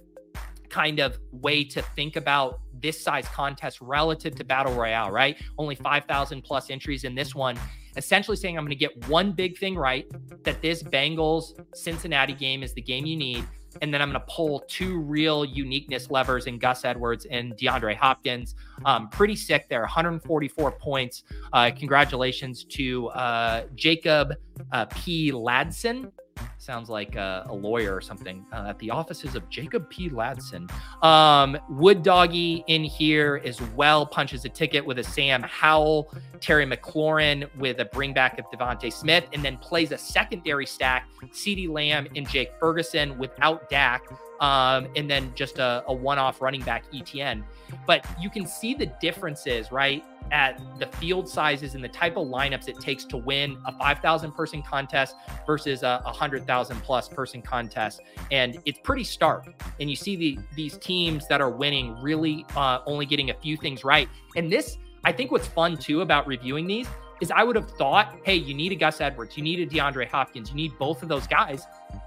[0.69, 5.37] kind of way to think about this size contest relative to battle royale, right?
[5.59, 7.59] Only 5,000 plus entries in this one.
[7.97, 10.07] Essentially saying I'm going to get one big thing right
[10.45, 13.45] that this Bengals Cincinnati game is the game you need.
[13.83, 17.95] And then I'm going to pull two real uniqueness levers in Gus Edwards and DeAndre
[17.95, 18.55] Hopkins.
[18.87, 21.25] Um, pretty sick there, 144 points.
[21.53, 24.35] Uh, congratulations to uh, Jacob
[24.73, 25.31] uh, P.
[25.33, 26.11] Ladson
[26.59, 30.11] sounds like a, a lawyer or something uh, at the offices of Jacob P.
[30.11, 30.71] Ladson.
[31.03, 36.67] Um, Wood Doggy in here as well punches a ticket with a Sam Howell, Terry
[36.67, 42.09] McLaurin with a bringback of DeVonta Smith, and then plays a secondary stack, CeeDee Lamb
[42.17, 44.03] and Jake Ferguson without Dak
[44.41, 47.43] um, and then just a, a one off running back ETN.
[47.87, 50.05] But you can see the differences, right?
[50.33, 54.33] At the field sizes and the type of lineups it takes to win a 5,000
[54.33, 55.15] person contest
[55.47, 58.01] versus a 100,000 plus person contest.
[58.31, 59.47] And it's pretty stark.
[59.81, 63.57] And you see the these teams that are winning really uh, only getting a few
[63.57, 64.09] things right.
[64.35, 66.89] And this, I think what's fun too about reviewing these
[67.21, 70.09] is I would have thought, hey, you need a Gus Edwards, you need a DeAndre
[70.09, 71.65] Hopkins, you need both of those guys.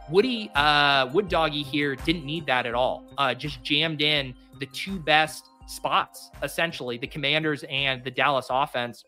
[0.10, 3.05] Woody uh, Wood Doggy here didn't need that at all.
[3.17, 9.03] Uh, just jammed in the two best spots, essentially, the Commanders and the Dallas offense,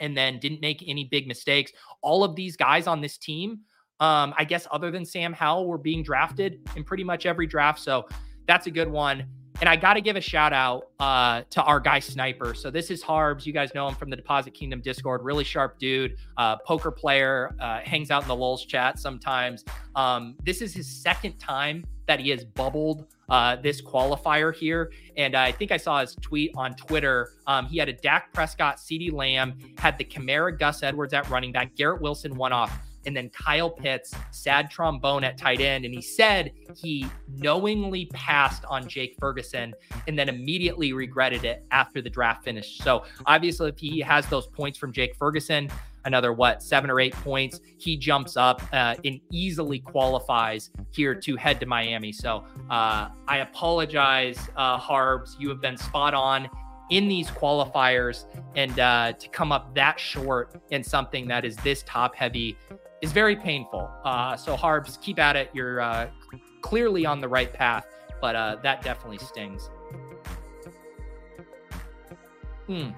[0.00, 1.72] and then didn't make any big mistakes.
[2.02, 3.60] All of these guys on this team,
[4.00, 7.80] um, I guess, other than Sam Howell, were being drafted in pretty much every draft.
[7.80, 8.06] So
[8.46, 9.26] that's a good one.
[9.60, 12.54] And I got to give a shout out uh, to our guy Sniper.
[12.54, 13.44] So this is Harbs.
[13.44, 15.24] You guys know him from the Deposit Kingdom Discord.
[15.24, 19.64] Really sharp dude, uh, poker player, uh, hangs out in the Lulz chat sometimes.
[19.96, 24.92] Um, this is his second time that he has bubbled uh, this qualifier here.
[25.16, 27.30] And I think I saw his tweet on Twitter.
[27.48, 31.50] Um, he had a Dak Prescott, CeeDee Lamb, had the Kamara Gus Edwards at running
[31.50, 32.78] back, Garrett Wilson one off.
[33.06, 35.84] And then Kyle Pitts, sad trombone at tight end.
[35.84, 39.74] And he said he knowingly passed on Jake Ferguson
[40.06, 42.82] and then immediately regretted it after the draft finished.
[42.82, 45.70] So obviously, if he has those points from Jake Ferguson,
[46.04, 47.60] another what seven or eight points.
[47.76, 52.12] He jumps up uh, and easily qualifies here to head to Miami.
[52.12, 55.36] So uh, I apologize, uh, Harbs.
[55.38, 56.48] You have been spot on
[56.90, 58.24] in these qualifiers,
[58.56, 62.56] and uh, to come up that short in something that is this top heavy
[63.00, 63.90] is very painful.
[64.04, 65.50] Uh, so Harbs, keep at it.
[65.52, 66.08] You're uh,
[66.62, 67.86] clearly on the right path,
[68.20, 69.70] but uh, that definitely stings.
[72.66, 72.90] Hmm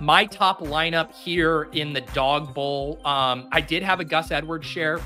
[0.00, 4.66] my top lineup here in the Dawg Bowl um, i did have a gus edwards
[4.66, 4.98] share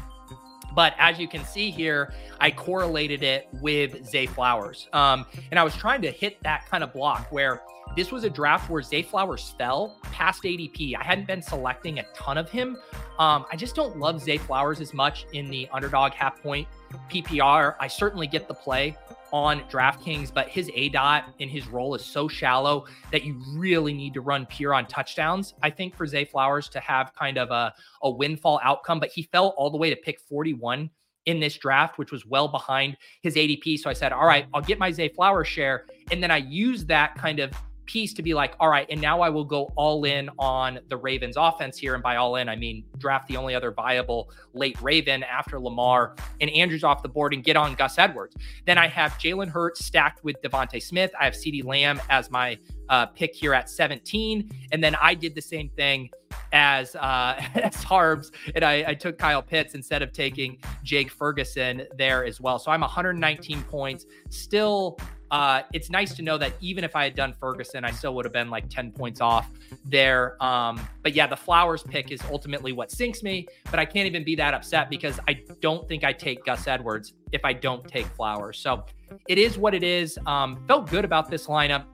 [0.77, 4.87] but as you can see here i correlated it with zay flowers.
[4.93, 7.63] Um, and i was trying to hit that kind of block where
[7.97, 12.05] this was a draft where zay flowers fell past adp i hadn't been selecting a
[12.15, 12.77] ton of him.
[13.19, 16.69] Um, i just don't love zay flowers as much in the underdog half point
[17.11, 18.97] ppr i certainly get the play
[19.37, 23.93] on DraftKings, but his A dot in his role is so shallow that you really
[23.93, 25.53] need to run pure on touchdowns.
[25.63, 29.25] I think for Zay Flowers to have kind of a, a windfall outcome, but he
[29.25, 30.89] fell all the way to pick 41
[31.27, 33.79] in this draft, which was well behind his ADP.
[33.79, 35.85] So I said, all right, I'll get my Zay Flowers share.
[36.11, 37.53] And then I use that kind of
[37.87, 40.97] piece to be like, all right, and now I will go all in on the
[40.97, 41.95] Ravens offense here.
[41.95, 46.17] And by all in, I mean draft the only other viable late Raven after Lamar
[46.41, 48.37] and Andrews off the board and get on Gus Edwards.
[48.67, 51.13] Then I have Jalen Hurts stacked with DeVonta Smith.
[51.19, 52.59] I have CeeDee Lamb as my
[52.89, 54.51] uh, pick here at 17.
[54.73, 56.11] And then I did the same thing
[56.53, 61.87] as uh, as Harbs, and I, I, took Kyle Pitts instead of taking Jake Ferguson
[61.97, 62.59] there as well.
[62.59, 64.99] So I'm 119 points, still
[65.31, 68.25] uh, it's nice to know that even if I had done Ferguson, I still would
[68.25, 69.51] have been like 10 points off
[69.85, 70.43] there.
[70.43, 74.25] Um, but yeah, the Flowers pick is ultimately what sinks me, but I can't even
[74.25, 78.07] be that upset because I don't think I take Gus Edwards if I don't take
[78.07, 78.59] Flowers.
[78.59, 78.85] So
[79.29, 80.19] it is what it is.
[80.27, 81.85] Um, felt good about this lineup.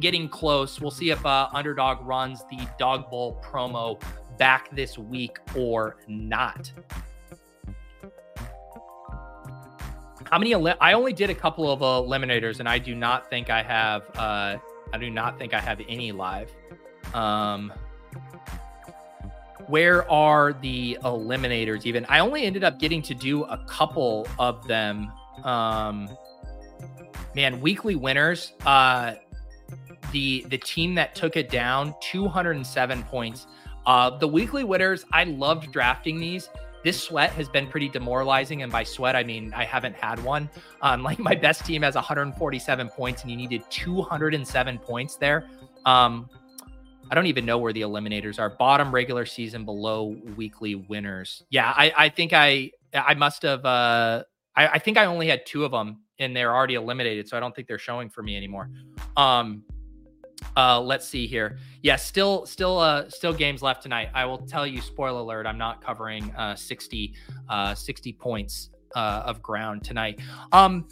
[0.00, 0.80] Getting close.
[0.80, 4.00] We'll see if uh, Underdog runs the Dawg Bowl promo
[4.38, 6.72] back this week or not.
[10.32, 10.54] How many?
[10.54, 14.04] I only did a couple of eliminators, and I do not think I have.
[14.16, 14.56] Uh,
[14.90, 16.50] I do not think I have any live.
[17.12, 17.70] Um,
[19.66, 21.84] where are the eliminators?
[21.84, 25.12] Even I only ended up getting to do a couple of them.
[25.44, 26.08] Um,
[27.34, 28.54] man, weekly winners.
[28.64, 29.16] Uh,
[30.12, 33.46] the the team that took it down, 207 points.
[33.84, 35.04] Uh, the weekly winners.
[35.12, 36.48] I loved drafting these
[36.82, 38.62] this sweat has been pretty demoralizing.
[38.62, 40.48] And by sweat, I mean I haven't had one.
[40.80, 45.48] Um, like my best team has 147 points, and you needed 207 points there.
[45.84, 46.28] Um,
[47.10, 48.48] I don't even know where the eliminators are.
[48.48, 51.42] Bottom regular season, below weekly winners.
[51.50, 53.64] Yeah, I, I think I I must have.
[53.64, 54.24] Uh,
[54.54, 57.40] I, I think I only had two of them, and they're already eliminated, so I
[57.40, 58.70] don't think they're showing for me anymore.
[59.16, 59.64] Um,
[60.56, 61.58] uh, let's see here.
[61.82, 64.10] Yeah, still, still, uh, still games left tonight.
[64.14, 67.14] I will tell you, spoiler alert, I'm not covering uh, 60,
[67.48, 70.20] uh, 60 points uh, of ground tonight.
[70.52, 70.86] Um,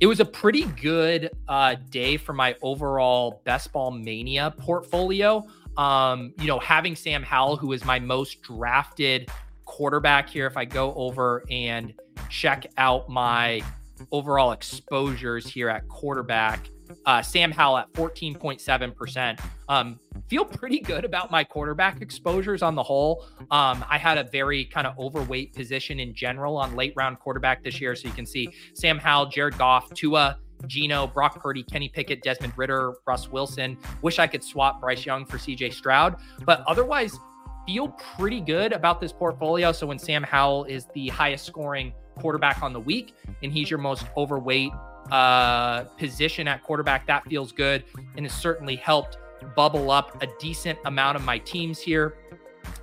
[0.00, 5.46] it was a pretty good uh, day for my overall best ball mania portfolio.
[5.76, 9.30] Um, you know, having Sam Howell, who is my most drafted
[9.64, 11.94] quarterback here, if I go over and
[12.28, 13.62] check out my
[14.10, 16.68] overall exposures here at quarterback
[17.06, 19.40] uh, Sam Howell at 14.7%.
[19.68, 23.26] Um, feel pretty good about my quarterback exposures on the whole.
[23.50, 27.62] Um, I had a very kind of overweight position in general on late round quarterback
[27.62, 27.94] this year.
[27.94, 32.52] So you can see Sam Howell, Jared Goff, Tua, Gino, Brock Purdy, Kenny Pickett, Desmond
[32.56, 33.76] Ridder, Russ Wilson.
[34.02, 37.18] Wish I could swap Bryce Young for CJ Stroud, but otherwise,
[37.66, 39.72] feel pretty good about this portfolio.
[39.72, 43.78] So when Sam Howell is the highest scoring quarterback on the week and he's your
[43.78, 44.72] most overweight
[45.10, 47.06] uh, position at quarterback.
[47.06, 47.84] That feels good
[48.16, 49.18] and has certainly helped
[49.56, 52.16] bubble up a decent amount of my teams here.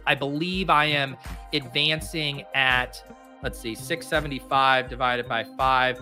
[0.05, 1.17] I believe I am
[1.53, 3.03] advancing at,
[3.43, 5.99] let's see, 675 divided by five.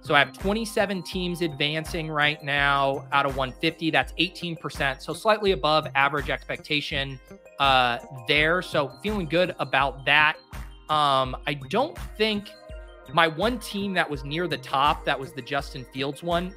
[0.00, 3.90] So I have 27 teams advancing right now out of 150.
[3.90, 5.02] That's 18%.
[5.02, 7.18] So slightly above average expectation
[7.58, 8.62] uh, there.
[8.62, 10.36] So feeling good about that.
[10.88, 12.48] Um, I don't think
[13.12, 16.54] my one team that was near the top, that was the Justin Fields one.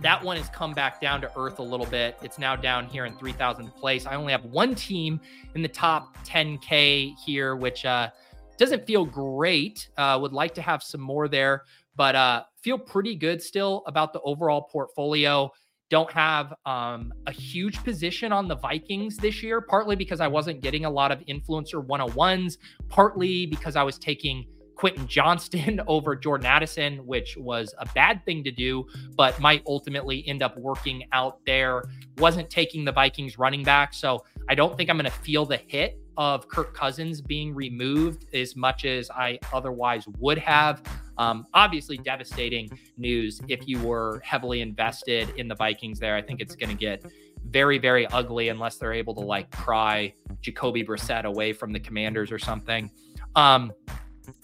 [0.00, 2.16] That one has come back down to earth a little bit.
[2.22, 4.06] It's now down here in 3000th place.
[4.06, 5.20] I only have one team
[5.54, 8.08] in the top 10K here, which uh,
[8.56, 9.90] doesn't feel great.
[9.98, 11.64] Uh, would like to have some more there,
[11.96, 15.50] but uh, feel pretty good still about the overall portfolio.
[15.90, 20.62] don't have um, a huge position on the Vikings this year, partly because I wasn't
[20.62, 22.56] getting a lot of influencer 101s,
[22.88, 24.46] partly because I was taking
[24.80, 30.26] Quentin Johnston over Jordan Addison, which was a bad thing to do, but might ultimately
[30.26, 31.84] end up working out there.
[32.16, 33.92] Wasn't taking the Vikings running back.
[33.92, 38.24] So I don't think I'm going to feel the hit of Kirk Cousins being removed
[38.34, 40.82] as much as I otherwise would have.
[41.18, 46.16] Um, obviously, devastating news if you were heavily invested in the Vikings there.
[46.16, 47.04] I think it's going to get
[47.44, 52.32] very, very ugly unless they're able to like pry Jacoby Brissett away from the Commanders
[52.32, 52.90] or something.
[53.36, 53.72] Um,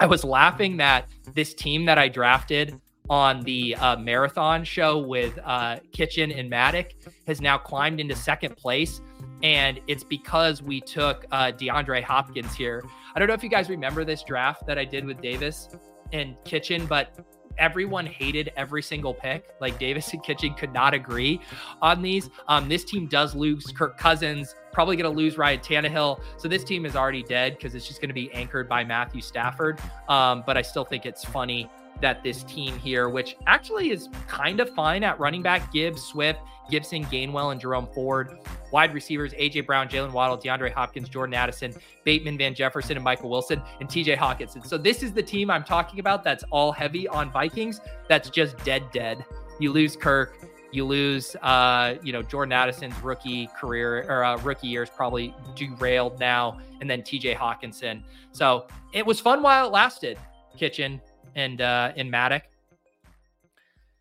[0.00, 5.38] I was laughing that this team that I drafted on the uh, marathon show with
[5.44, 6.88] uh, Kitchen and Maddock
[7.26, 9.00] has now climbed into second place.
[9.42, 12.82] And it's because we took uh, DeAndre Hopkins here.
[13.14, 15.68] I don't know if you guys remember this draft that I did with Davis
[16.12, 17.18] and Kitchen, but
[17.58, 19.54] everyone hated every single pick.
[19.60, 21.40] Like Davis and Kitchen could not agree
[21.82, 22.30] on these.
[22.48, 26.20] Um, this team does lose Kirk Cousins, probably going to lose Ryan Tannehill.
[26.36, 29.20] So this team is already dead because it's just going to be anchored by Matthew
[29.20, 29.80] Stafford.
[30.08, 31.70] Um, but I still think it's funny
[32.00, 36.40] that this team here, which actually is kind of fine at running back, Gibbs, Swift,
[36.70, 38.38] Gibson, Gainwell, and Jerome Ford.
[38.72, 41.72] Wide receivers, AJ Brown, Jaylen Waddle, DeAndre Hopkins, Jordan Addison,
[42.04, 44.66] Bateman, Van Jefferson, and Michael Wilson, and TJ Hockenson.
[44.66, 47.80] So this is the team I'm talking about that's all heavy on Vikings.
[48.08, 49.24] That's just dead, dead.
[49.60, 50.36] You lose Kirk.
[50.72, 56.18] You lose, uh, you know, Jordan Addison's rookie career or uh, rookie years probably derailed
[56.18, 58.02] now, and then TJ Hockenson.
[58.32, 60.18] So it was fun while it lasted.
[60.58, 61.00] Kitchen
[61.36, 62.42] and uh, in Maddock.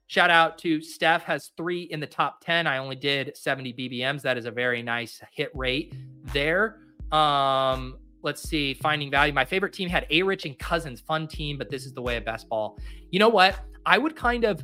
[0.08, 2.66] Shout out to Steph has three in the top 10.
[2.66, 4.22] I only did 70 BBMs.
[4.22, 5.94] That is a very nice hit rate
[6.32, 6.80] there.
[7.12, 9.34] Um, let's see, finding value.
[9.34, 11.02] My favorite team had A Rich and Cousins.
[11.02, 12.80] Fun team, but this is the way of best ball.
[13.12, 13.60] You know what?
[13.86, 14.64] I would kind of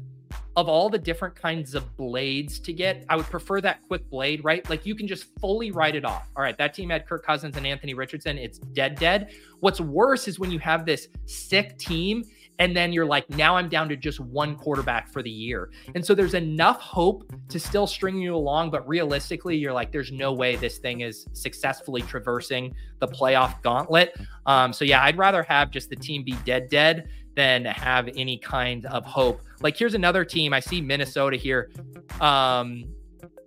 [0.58, 4.44] of all the different kinds of blades to get, I would prefer that quick blade,
[4.44, 4.70] right?
[4.70, 6.30] Like you can just fully write it off.
[6.36, 8.38] All right, that team had Kirk Cousins and Anthony Richardson.
[8.38, 9.32] It's dead, dead.
[9.62, 12.24] What's worse is when you have this sick team
[12.60, 15.72] and then you're like, now I'm down to just one quarterback for the year.
[15.96, 18.70] And so there's enough hope to still string you along.
[18.72, 24.16] But realistically, you're like, there's no way this thing is successfully traversing the playoff gauntlet.
[24.46, 28.38] Um, so yeah, I'd rather have just the team be dead, dead than have any
[28.38, 29.42] kind of hope.
[29.62, 30.54] Like here's another team.
[30.54, 31.72] I see Minnesota here.
[32.20, 32.86] Um,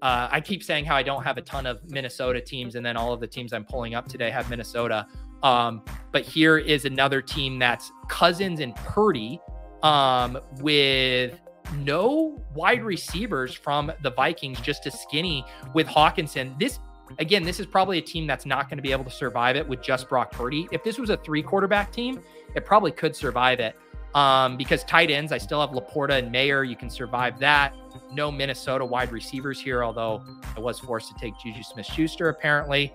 [0.05, 2.95] uh, I keep saying how I don't have a ton of Minnesota teams, and then
[2.95, 5.07] all of the teams I'm pulling up today have Minnesota.
[5.43, 5.83] Um,
[6.13, 9.41] but here is another team that's Cousins and Purdy
[9.83, 11.41] um, with
[11.79, 15.43] no wide receivers from the Vikings, just a skinny
[15.73, 16.59] with Hockenson.
[16.59, 16.81] This
[17.19, 19.67] again, this is probably a team that's not going to be able to survive it
[19.67, 20.69] with just Brock Purdy.
[20.71, 22.23] If this was a three quarterback team,
[22.55, 23.75] it probably could survive it.
[24.15, 26.63] Um, because tight ends, I still have Laporta and Mayer.
[26.63, 27.75] You can survive that.
[28.13, 30.25] No Minnesota wide receivers here, although
[30.57, 32.93] I was forced to take Juju Smith Schuster apparently.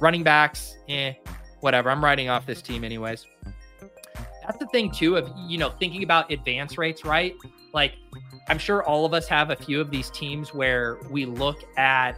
[0.00, 1.14] Running backs, eh,
[1.60, 1.90] whatever.
[1.90, 3.26] I'm writing off this team anyways.
[4.46, 7.34] That's the thing too of you know thinking about advance rates, right?
[7.72, 7.94] Like
[8.48, 12.12] I'm sure all of us have a few of these teams where we look at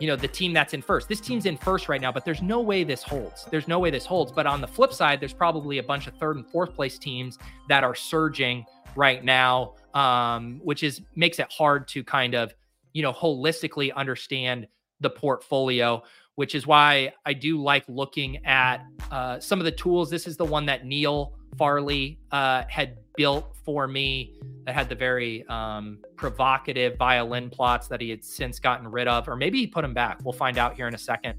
[0.00, 1.08] you know the team that's in first.
[1.08, 3.46] This team's in first right now, but there's no way this holds.
[3.50, 4.32] There's no way this holds.
[4.32, 7.38] But on the flip side, there's probably a bunch of third and fourth place teams
[7.68, 8.64] that are surging
[8.96, 12.54] right now, um, which is makes it hard to kind of
[12.92, 14.66] you know holistically understand
[15.00, 16.02] the portfolio
[16.38, 20.08] which is why I do like looking at uh, some of the tools.
[20.08, 24.32] This is the one that Neil Farley uh, had built for me
[24.64, 29.28] that had the very um, provocative violin plots that he had since gotten rid of,
[29.28, 30.20] or maybe he put them back.
[30.22, 31.34] We'll find out here in a second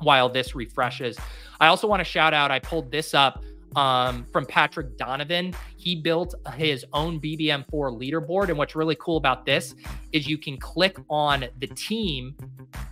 [0.00, 1.18] while this refreshes.
[1.58, 3.42] I also want to shout out, I pulled this up
[3.74, 5.54] um, from Patrick Donovan.
[5.78, 8.50] He built his own BBM4 leaderboard.
[8.50, 9.74] And what's really cool about this
[10.12, 12.36] is you can click on the team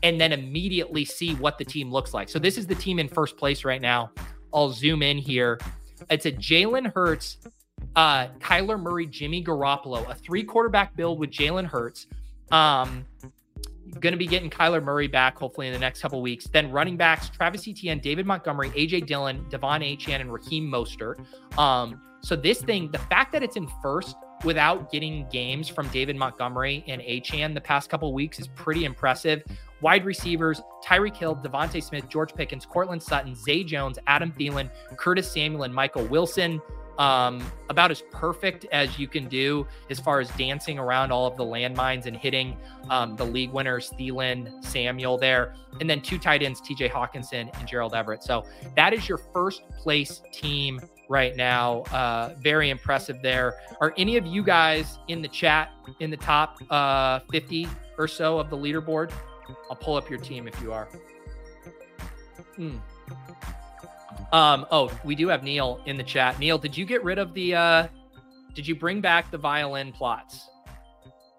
[0.03, 2.31] and then immediately see what the team looks like.
[2.31, 4.11] So this is the team in first place right now.
[4.55, 5.61] I'll zoom in here.
[6.09, 7.37] It's a Jalen Hurts,
[7.97, 12.07] uh, Kyler Murray, Jimmy Garoppolo, a three quarterback build with Jalen Hurts.
[12.51, 13.05] Um,
[13.99, 16.47] going to be getting Kyler Murray back hopefully in the next couple weeks.
[16.47, 21.25] Then running backs Travis Etienne, David Montgomery, AJ Dillon, De'Von Achane, and Raheem Mostert.
[21.59, 26.17] Um, so this thing, the fact that it's in first without getting games from David
[26.17, 29.43] Montgomery and Achane the past couple weeks is pretty impressive.
[29.81, 35.31] Wide receivers, Tyreek Hill, DeVonta Smith, George Pickens, Courtland Sutton, Zay Jones, Adam Thielen, Curtis
[35.31, 36.61] Samuel, and Michael Wilson
[37.01, 41.35] um, about as perfect as you can do as far as dancing around all of
[41.39, 42.59] the landmines and hitting
[42.91, 47.67] um, the league winners, Thielen, Samuel there, and then two tight ends, TJ Hockenson and
[47.67, 48.23] Gerald Everett.
[48.23, 48.45] So
[48.77, 50.79] that is your first place team
[51.09, 51.81] right now.
[51.85, 53.55] Uh, very impressive there.
[53.81, 58.39] Are any of you guys in the chat in the top uh, 50 or so
[58.39, 59.11] of the leaderboard?
[59.71, 60.87] I'll pull up your team if you are.
[62.57, 62.77] Hmm.
[64.33, 66.39] Um, oh, we do have Neil in the chat.
[66.39, 67.89] Neil, did you get rid of the uh
[68.55, 70.49] did you bring back the violin plots?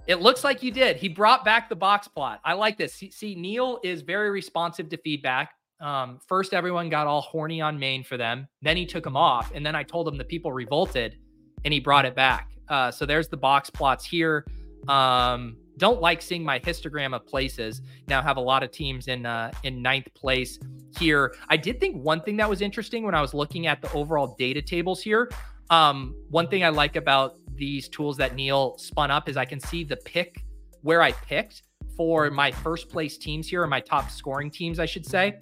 [0.08, 0.98] It looks like you did.
[0.98, 2.40] He brought back the box plot.
[2.44, 3.04] I like this.
[3.12, 5.54] See, Neil is very responsive to feedback.
[5.80, 8.48] Um, first, everyone got all horny on main for them.
[8.62, 9.52] Then he took them off.
[9.54, 11.18] And then I told him the people revolted
[11.66, 12.50] and he brought it back.
[12.68, 14.46] Uh, so there's the box plots here.
[14.88, 17.82] Um, don't like seeing my histogram of places.
[18.08, 20.60] Now have a lot of teams in uh, in ninth place
[20.98, 21.36] here.
[21.50, 24.36] I did think one thing that was interesting when I was looking at the overall
[24.38, 25.30] data tables here.
[25.70, 29.60] Um, one thing I like about these tools that Neil spun up is I can
[29.60, 30.44] see the pick
[30.82, 31.64] where I picked
[31.96, 35.38] for my first place teams here, or my top scoring teams, I should say.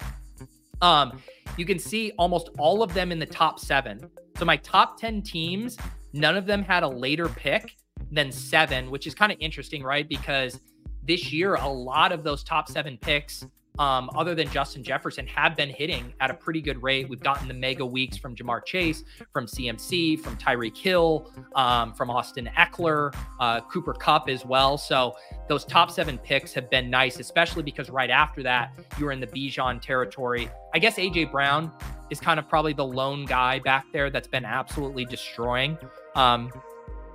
[0.82, 1.20] Um,
[1.56, 4.00] you can see almost all of them in the top seven.
[4.36, 5.76] So my top 10 teams,
[6.12, 7.76] none of them had a later pick
[8.10, 10.08] than seven, which is kind of interesting, right?
[10.08, 10.60] Because
[11.02, 13.44] this year, a lot of those top seven picks
[13.78, 17.08] um, other than Justin Jefferson, have been hitting at a pretty good rate.
[17.08, 22.10] We've gotten the mega weeks from Ja'Marr Chase, from CMC, from Tyreek Hill, um, from
[22.10, 24.76] Austin Ekeler, uh, Cooper Kupp as well.
[24.76, 25.14] So
[25.48, 29.26] those top seven picks have been nice, especially because right after that, you're in the
[29.26, 30.50] Bijan territory.
[30.74, 31.72] I guess AJ Brown
[32.10, 35.78] is kind of probably the lone guy back there that's been absolutely destroying.
[36.14, 36.52] Um,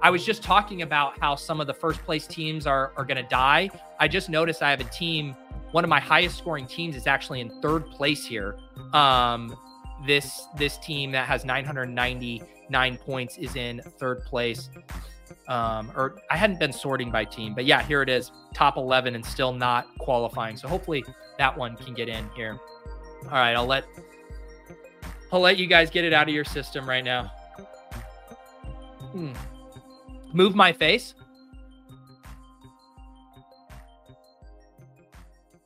[0.01, 3.17] I was just talking about how some of the first place teams are are going
[3.17, 3.69] to die.
[3.99, 5.35] I just noticed I have a team
[5.75, 8.55] one of my highest scoring teams is actually in third place here.
[8.93, 9.57] Um,
[10.07, 14.69] this this team that has 999 points is in third place.
[15.49, 19.15] Um, or I hadn't been sorting by team, but yeah, here it is, top 11
[19.15, 20.55] and still not qualifying.
[20.55, 21.03] So hopefully
[21.37, 22.57] that one can get in here.
[23.25, 23.83] All right, I'll let
[25.33, 27.25] I'll let you guys get it out of your system right now.
[29.11, 29.33] Hmm.
[30.31, 31.15] Move my face.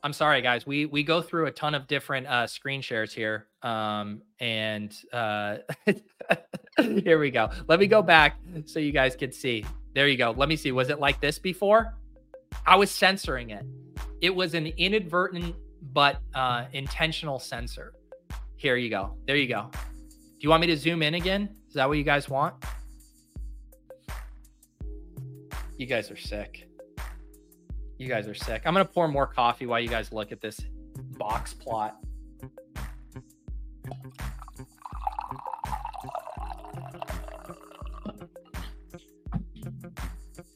[0.02, 0.66] I'm sorry, guys.
[0.66, 5.58] We we go through a ton of different uh, screen shares here, um, and uh,
[6.78, 7.50] here we go.
[7.68, 9.64] Let me go back so you guys can see.
[9.94, 10.30] There you go.
[10.30, 10.72] Let me see.
[10.72, 11.94] Was it like this before?
[12.66, 13.64] I was censoring it.
[14.20, 15.54] It was an inadvertent
[15.92, 17.92] but uh, intentional censor.
[18.56, 19.16] Here you go.
[19.26, 19.70] There you go.
[19.72, 21.54] Do you want me to zoom in again?
[21.68, 22.54] Is that what you guys want?
[25.76, 26.69] You guys are sick.
[28.00, 28.62] You guys are sick.
[28.64, 30.58] I'm going to pour more coffee while you guys look at this
[31.18, 31.98] box plot.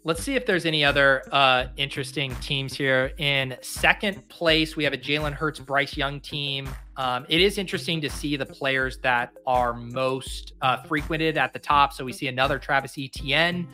[0.05, 3.12] Let's see if there's any other uh, interesting teams here.
[3.18, 6.66] In second place, we have a Jalen Hurts, Bryce Young team.
[6.97, 11.59] Um, it is interesting to see the players that are most uh, frequented at the
[11.59, 11.92] top.
[11.92, 13.68] So we see another Travis Etienne,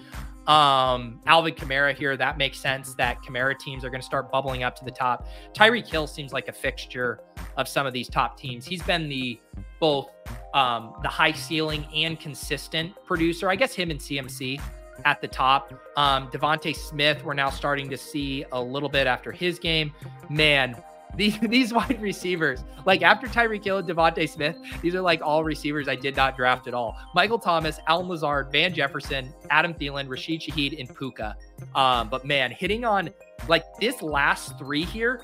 [0.47, 4.63] um, Alvin Kamara here, that makes sense that Kamara teams are going to start bubbling
[4.63, 5.29] up to the top.
[5.55, 7.21] Tyreek Hill seems like a fixture
[7.57, 8.65] of some of these top teams.
[8.67, 9.39] He's been the
[9.79, 10.11] both
[10.55, 13.49] um, the high ceiling and consistent producer.
[13.49, 14.61] I guess him and CMC
[15.05, 15.73] at the top.
[15.97, 19.93] Um, DeVonta Smith, we're now starting to see a little bit after his game.
[20.29, 20.77] Man,
[21.17, 25.45] these these wide receivers, like after Tyreek Hill and DeVonta Smith, these are like all
[25.45, 26.97] receivers I did not draft at all.
[27.15, 31.37] Michael Thomas, Allen Lazard, Van Jefferson, Adam Thielen, Rashid Shaheed, and Puka.
[31.75, 33.11] Um, but man, hitting on
[33.49, 35.21] like this last three here.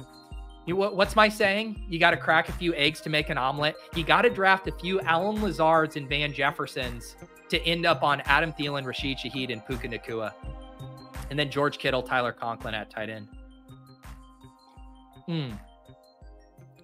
[0.67, 1.87] You, what's my saying?
[1.89, 3.77] You got to crack a few eggs to make an omelet.
[3.95, 7.15] You got to draft a few Allen Lazards and Van Jeffersons
[7.51, 10.33] to end up on Adam Thielen, Rashid Shaheed, and Puka Nacua.
[11.31, 13.29] And then George Kittle, Tyler Conklin at tight end.
[15.27, 15.51] Hmm.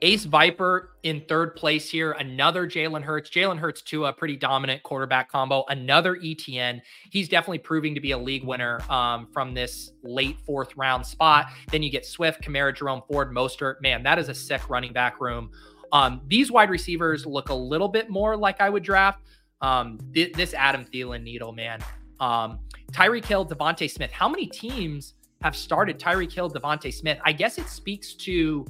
[0.02, 2.12] Ace Viper in third place here.
[2.12, 3.30] Another Jalen Hurts.
[3.30, 5.64] Jalen Hurts to a pretty dominant quarterback combo.
[5.68, 6.80] Another ETN.
[7.10, 11.46] He's definitely proving to be a league winner um, from this late fourth round spot.
[11.70, 13.80] Then you get Swift, Kamara, Jerome Ford, Mostert.
[13.80, 15.50] Man, that is a sick running back room.
[15.92, 19.20] Um, these wide receivers look a little bit more like I would draft.
[19.60, 21.80] Um, th- this Adam Thielen needle, man.
[22.18, 22.58] Um,
[22.90, 24.10] Tyreek Hill, DeVonta Smith.
[24.10, 27.18] How many teams have started Tyreek Hill, DeVonta Smith?
[27.24, 28.66] I guess it speaks to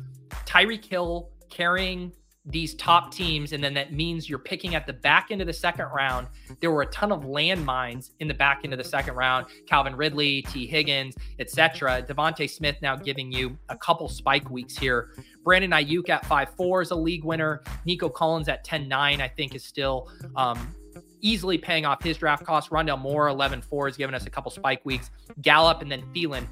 [0.46, 2.12] Tyreek Hill carrying
[2.44, 5.52] these top teams, and then that means you're picking at the back end of the
[5.52, 6.26] second round.
[6.60, 9.46] There were a ton of landmines in the back end of the second round.
[9.68, 12.02] Calvin Ridley, Tee Higgins, etc.
[12.02, 15.14] DeVonta Smith now giving you a couple spike weeks here.
[15.44, 17.62] Brandon Aiyuk at five four is a league winner.
[17.86, 20.74] Nico Collins at 10-9, I think, is still um,
[21.20, 22.70] easily paying off his draft costs.
[22.70, 25.10] Rondale Moore, 11-4, is giving us a couple spike weeks.
[25.40, 26.46] Gallup and then Thielen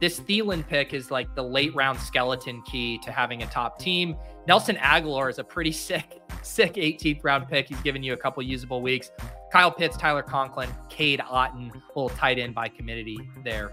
[0.00, 4.16] this Thielen pick is like the late round skeleton key to having a top team.
[4.46, 7.68] Nelson Agholor is a pretty sick, sick 18th round pick.
[7.68, 9.10] He's given you a couple usable weeks.
[9.52, 13.72] Kyle Pitts, Tyler Conklin, Cade Otton, little tight end by committee there.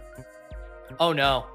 [1.00, 1.48] Oh no.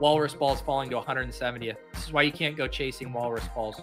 [0.00, 1.76] Walrus balls falling to 170th.
[1.94, 3.80] This is why you can't go chasing walrus balls.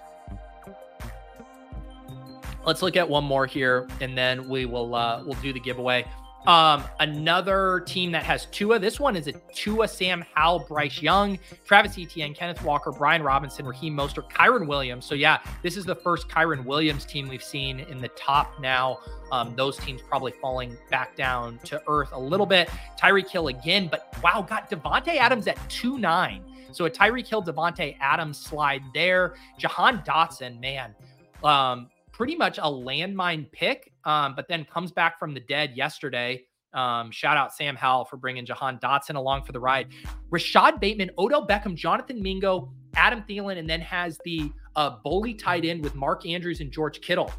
[2.65, 6.05] Let's look at one more here, and then we will uh, we'll do the giveaway.
[6.47, 8.79] Um, another team that has Tua.
[8.79, 13.65] This one is a Tua, Sam Howell, Bryce Young, Travis Etienne, Kenneth Walker, Brian Robinson,
[13.65, 15.05] Raheem Mostert, Kyren Williams.
[15.05, 18.99] So yeah, this is the first Kyren Williams team we've seen in the top now.
[19.31, 22.69] Um, those teams probably falling back down to earth a little bit.
[22.97, 26.43] Tyreek Hill again, but wow, got Davante Adams at two nine.
[26.71, 29.35] So a Tyreek Hill, Davante Adams slide there.
[29.57, 30.95] Jahan Dotson, man.
[31.43, 31.89] Um,
[32.19, 36.43] pretty much a landmine pick, um, but then comes back from the dead yesterday.
[36.73, 39.87] Um, shout out Sam Howell for bringing Jahan Dotson along for the ride.
[40.29, 45.63] Rashad Bateman, Odell Beckham, Jonathan Mingo, Adam Thielen, and then has the uh, bully tight
[45.63, 47.31] end with Mark Andrews and George Kittle.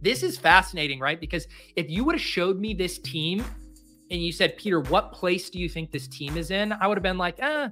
[0.00, 1.20] This is fascinating, right?
[1.20, 3.44] Because if you would have showed me this team
[4.12, 6.72] and you said, Peter, what place do you think this team is in?
[6.72, 7.68] I would have been like, eh,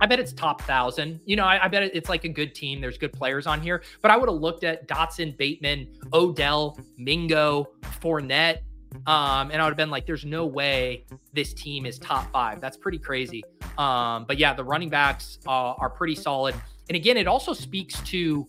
[0.00, 1.20] I bet it's top thousand.
[1.26, 2.80] You know, I, I, bet it's like a good team.
[2.80, 3.82] There's good players on here.
[4.00, 7.68] But I would have looked at Dotson, Bateman, Odell, Mingo,
[8.00, 8.60] Fournette,
[9.06, 12.60] um, and I would have been like, "There's no way this team is top five.
[12.60, 13.42] That's pretty crazy."
[13.78, 16.54] Um, but yeah, the running backs uh, are pretty solid.
[16.88, 18.48] And again, it also speaks to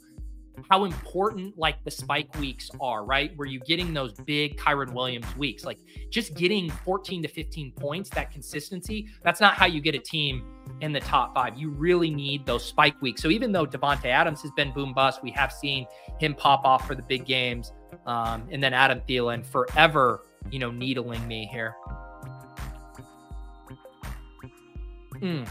[0.70, 3.32] how important like the spike weeks are, right?
[3.36, 5.80] Where you're getting those big Kyren Williams weeks, like
[6.10, 10.44] just getting 14 to 15 points, that consistency, that's not how you get a team
[10.82, 11.58] in the top five.
[11.58, 13.22] You really need those spike weeks.
[13.22, 15.86] So even though Davante Adams has been boom bust, we have seen
[16.20, 17.72] him pop off for the big games.
[18.06, 21.76] Um, and then Adam Thielen forever, you know, needling me here.
[25.16, 25.48] Mm.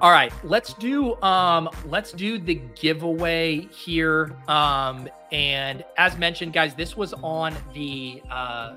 [0.00, 4.36] All right, let's do um let's do the giveaway here.
[4.46, 8.76] Um and as mentioned guys, this was on the uh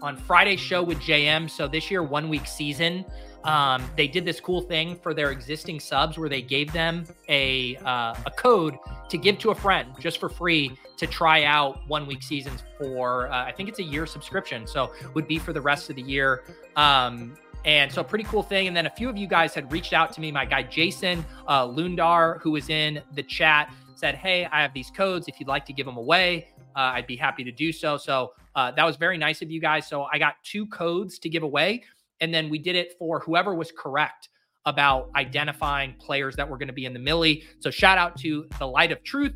[0.00, 1.50] on Friday's show with JM.
[1.50, 3.04] So this year one week season,
[3.44, 7.76] um they did this cool thing for their existing subs where they gave them a
[7.84, 8.78] uh, a code
[9.10, 13.30] to give to a friend just for free to try out one week seasons for
[13.30, 14.66] uh, I think it's a year subscription.
[14.66, 16.42] So would be for the rest of the year.
[16.76, 18.68] Um and so, pretty cool thing.
[18.68, 20.30] And then a few of you guys had reached out to me.
[20.30, 24.90] My guy Jason uh, Lundar, who was in the chat, said, Hey, I have these
[24.90, 25.28] codes.
[25.28, 27.96] If you'd like to give them away, uh, I'd be happy to do so.
[27.96, 29.88] So, uh, that was very nice of you guys.
[29.88, 31.84] So, I got two codes to give away.
[32.20, 34.28] And then we did it for whoever was correct
[34.66, 37.44] about identifying players that were going to be in the Millie.
[37.60, 39.34] So, shout out to the Light of Truth,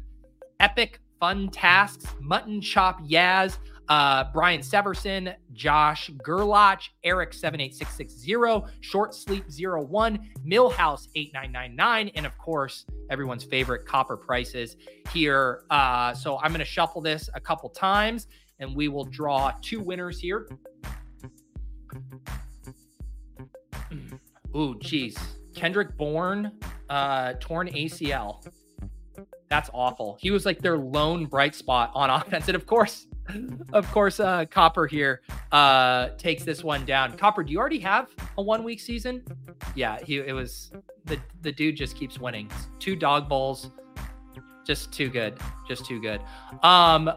[0.60, 3.58] Epic Fun Tasks, Mutton Chop Yaz,
[3.88, 13.44] uh, Brian Severson, Josh Gerlach, Eric78660, Short Sleep 01, Millhouse 8999, and of course, everyone's
[13.44, 14.76] favorite copper prices
[15.12, 15.64] here.
[15.70, 18.28] Uh, so I'm going to shuffle this a couple times
[18.62, 20.48] and we will draw two winners here.
[24.56, 25.18] Ooh, geez.
[25.54, 26.52] Kendrick Bourne,
[26.88, 28.46] uh, torn ACL.
[29.50, 30.16] That's awful.
[30.20, 32.46] He was like their lone bright spot on offense.
[32.48, 33.08] And of course,
[33.72, 37.16] of course, uh, Copper here uh, takes this one down.
[37.16, 38.08] Copper, do you already have
[38.38, 39.24] a one week season?
[39.74, 40.72] Yeah, he it was
[41.04, 42.50] the the dude just keeps winning.
[42.78, 43.70] Two Dawg Bowls,
[44.66, 46.20] just too good, just too good.
[46.62, 47.10] Um,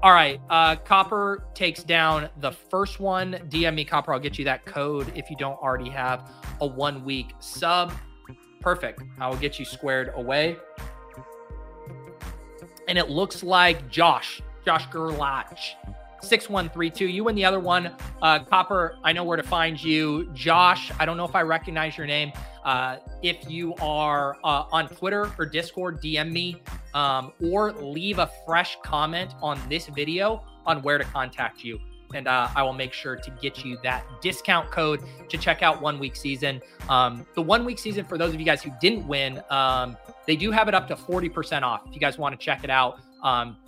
[0.00, 3.32] all right, uh, Copper takes down the first one.
[3.48, 4.12] DM me, Copper.
[4.12, 7.92] I'll get you that code if you don't already have a one week sub.
[8.60, 9.02] Perfect.
[9.20, 10.56] I will get you squared away.
[12.86, 15.56] And it looks like Josh Josh Gerlach.
[16.22, 17.06] 6132.
[17.06, 17.94] You win the other one.
[18.22, 20.28] Uh, Copper, I know where to find you.
[20.34, 22.32] Josh, I don't know if I recognize your name.
[22.64, 26.60] Uh, if you are uh, on Twitter or Discord, DM me
[26.94, 31.78] um, or leave a fresh comment on this video on where to contact you.
[32.14, 35.82] And uh, I will make sure to get you that discount code to check out
[35.82, 36.62] one week season.
[36.88, 39.96] Um, the one week season, for those of you guys who didn't win, um,
[40.26, 42.70] they do have it up to 40% off if you guys want to check it
[42.70, 43.00] out.
[43.22, 43.58] Um,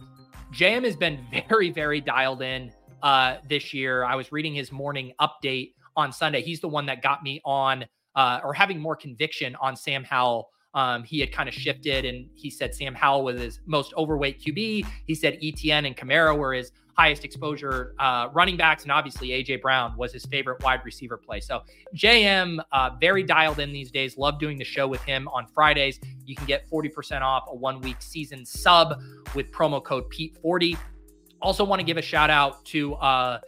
[0.53, 2.73] JM has been very, very dialed in
[3.03, 4.05] uh, this year.
[4.05, 6.43] I was reading his morning update on Sunday.
[6.43, 7.85] He's the one that got me on
[8.17, 10.49] uh, or having more conviction on Sam Howell.
[10.75, 14.41] Um, he had kind of shifted and he said Sam Howell was his most overweight
[14.41, 14.87] QB.
[15.07, 19.63] He said ETN and Kamara were his highest exposure uh, running backs, and obviously AJ
[19.63, 21.41] Brown was his favorite wide receiver play.
[21.41, 21.63] So
[21.97, 24.19] JM, uh, very dialed in these days.
[24.19, 25.99] Love doing the show with him on Fridays.
[26.27, 29.01] You can get 40% off a one week season sub
[29.35, 30.77] with promo code Pete40.
[31.41, 33.41] Also, want to give a shout out to uh,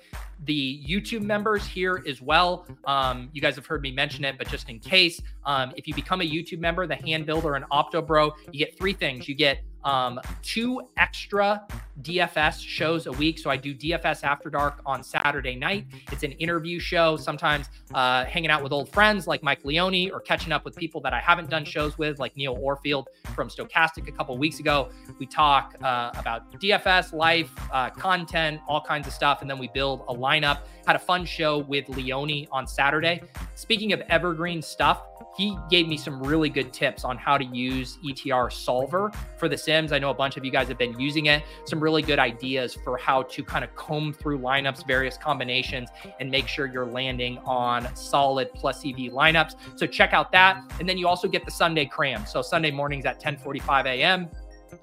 [0.45, 2.67] the YouTube members here as well.
[2.87, 5.95] Um, you guys have heard me mention it, but just in case, um, if you
[5.95, 9.29] become a YouTube member, the Hand Builder and Opto Bro, you get three things.
[9.29, 11.67] You get um, two extra
[12.03, 13.39] DFS shows a week.
[13.39, 15.87] So I do DFS After Dark on Saturday night.
[16.11, 20.21] It's an interview show, sometimes uh, hanging out with old friends like Mike Leone or
[20.21, 24.09] catching up with people that I haven't done shows with, like Neil Orfield from Stokastic
[24.09, 24.89] a couple weeks ago.
[25.19, 29.43] We talk uh, about DFS, life, uh, content, all kinds of stuff.
[29.43, 30.61] And then we build a lineup.
[30.87, 33.23] Had a fun show with Leone on Saturday.
[33.55, 35.03] Speaking of evergreen stuff,
[35.37, 39.57] he gave me some really good tips on how to use ETR Solver for The
[39.57, 39.93] Sims.
[39.93, 41.43] I know a bunch of you guys have been using it.
[41.65, 45.89] Some really good ideas for how to kind of comb through lineups, various combinations,
[46.21, 49.55] and make sure you're landing on solid plus EV lineups.
[49.77, 50.63] So check out that.
[50.81, 52.27] And then you also get the Sunday cram.
[52.27, 54.29] So Sunday mornings at 10:45 a.m.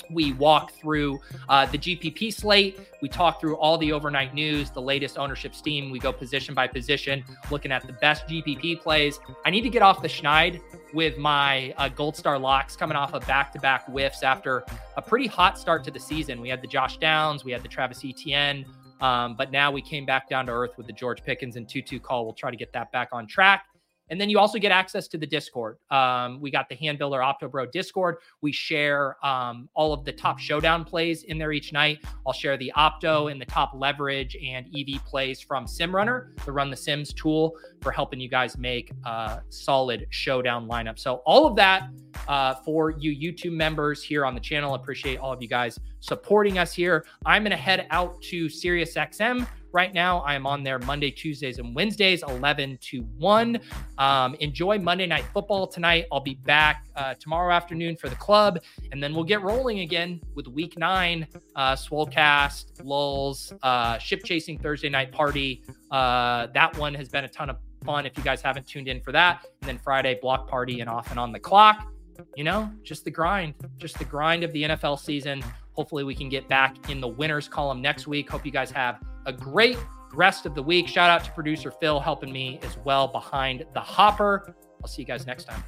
[0.09, 2.79] We walk through uh, the GPP slate.
[3.01, 5.91] We talk through all the overnight news, the latest ownership steam.
[5.91, 9.19] We go position by position, looking at the best GPP plays.
[9.45, 10.61] I need to get off the schneid
[10.93, 14.63] with my uh, Gold Star locks coming off of back to back whiffs after
[14.97, 16.41] a pretty hot start to the season.
[16.41, 18.65] We had the Josh Downs, we had the Travis Etienne,
[19.01, 21.81] um, but now we came back down to earth with the George Pickens and 2
[21.81, 22.25] 2 call.
[22.25, 23.65] We'll try to get that back on track.
[24.09, 25.77] And then you also get access to the Discord.
[25.91, 28.17] Um, we got the Hand Builder OptoBro Discord.
[28.41, 31.99] We share um, all of the top showdown plays in there each night.
[32.25, 36.69] I'll share the Opto and the top leverage and EV plays from SimRunner, the Run
[36.69, 40.99] the Sims tool, for helping you guys make a solid showdown lineup.
[40.99, 41.89] So all of that
[42.27, 44.73] uh, for you YouTube members here on the channel.
[44.73, 47.05] Appreciate all of you guys supporting us here.
[47.25, 51.59] I'm going to head out to SiriusXM Right now, I am on there Monday, Tuesdays,
[51.59, 53.59] and Wednesdays, 11 to 1.
[53.99, 56.05] Um, enjoy Monday Night Football tonight.
[56.11, 58.59] I'll be back uh, tomorrow afternoon for the club,
[58.91, 64.57] and then we'll get rolling again with week nine, uh, Swolecast, Lulz, uh, Ship Chasing
[64.57, 65.63] Thursday Night Party.
[65.91, 68.99] Uh, that one has been a ton of fun if you guys haven't tuned in
[69.01, 69.45] for that.
[69.61, 71.87] And then Friday, Block Party, and off and on the clock
[72.35, 75.43] you know, just the grind, just the grind of the NFL season.
[75.73, 78.29] Hopefully, we can get back in the winners column next week.
[78.29, 78.99] Hope you guys have
[79.29, 79.77] a great
[80.13, 80.87] rest of the week.
[80.87, 84.55] Shout out to producer Phil helping me as well behind the hopper.
[84.81, 85.63] I'll see you guys next time.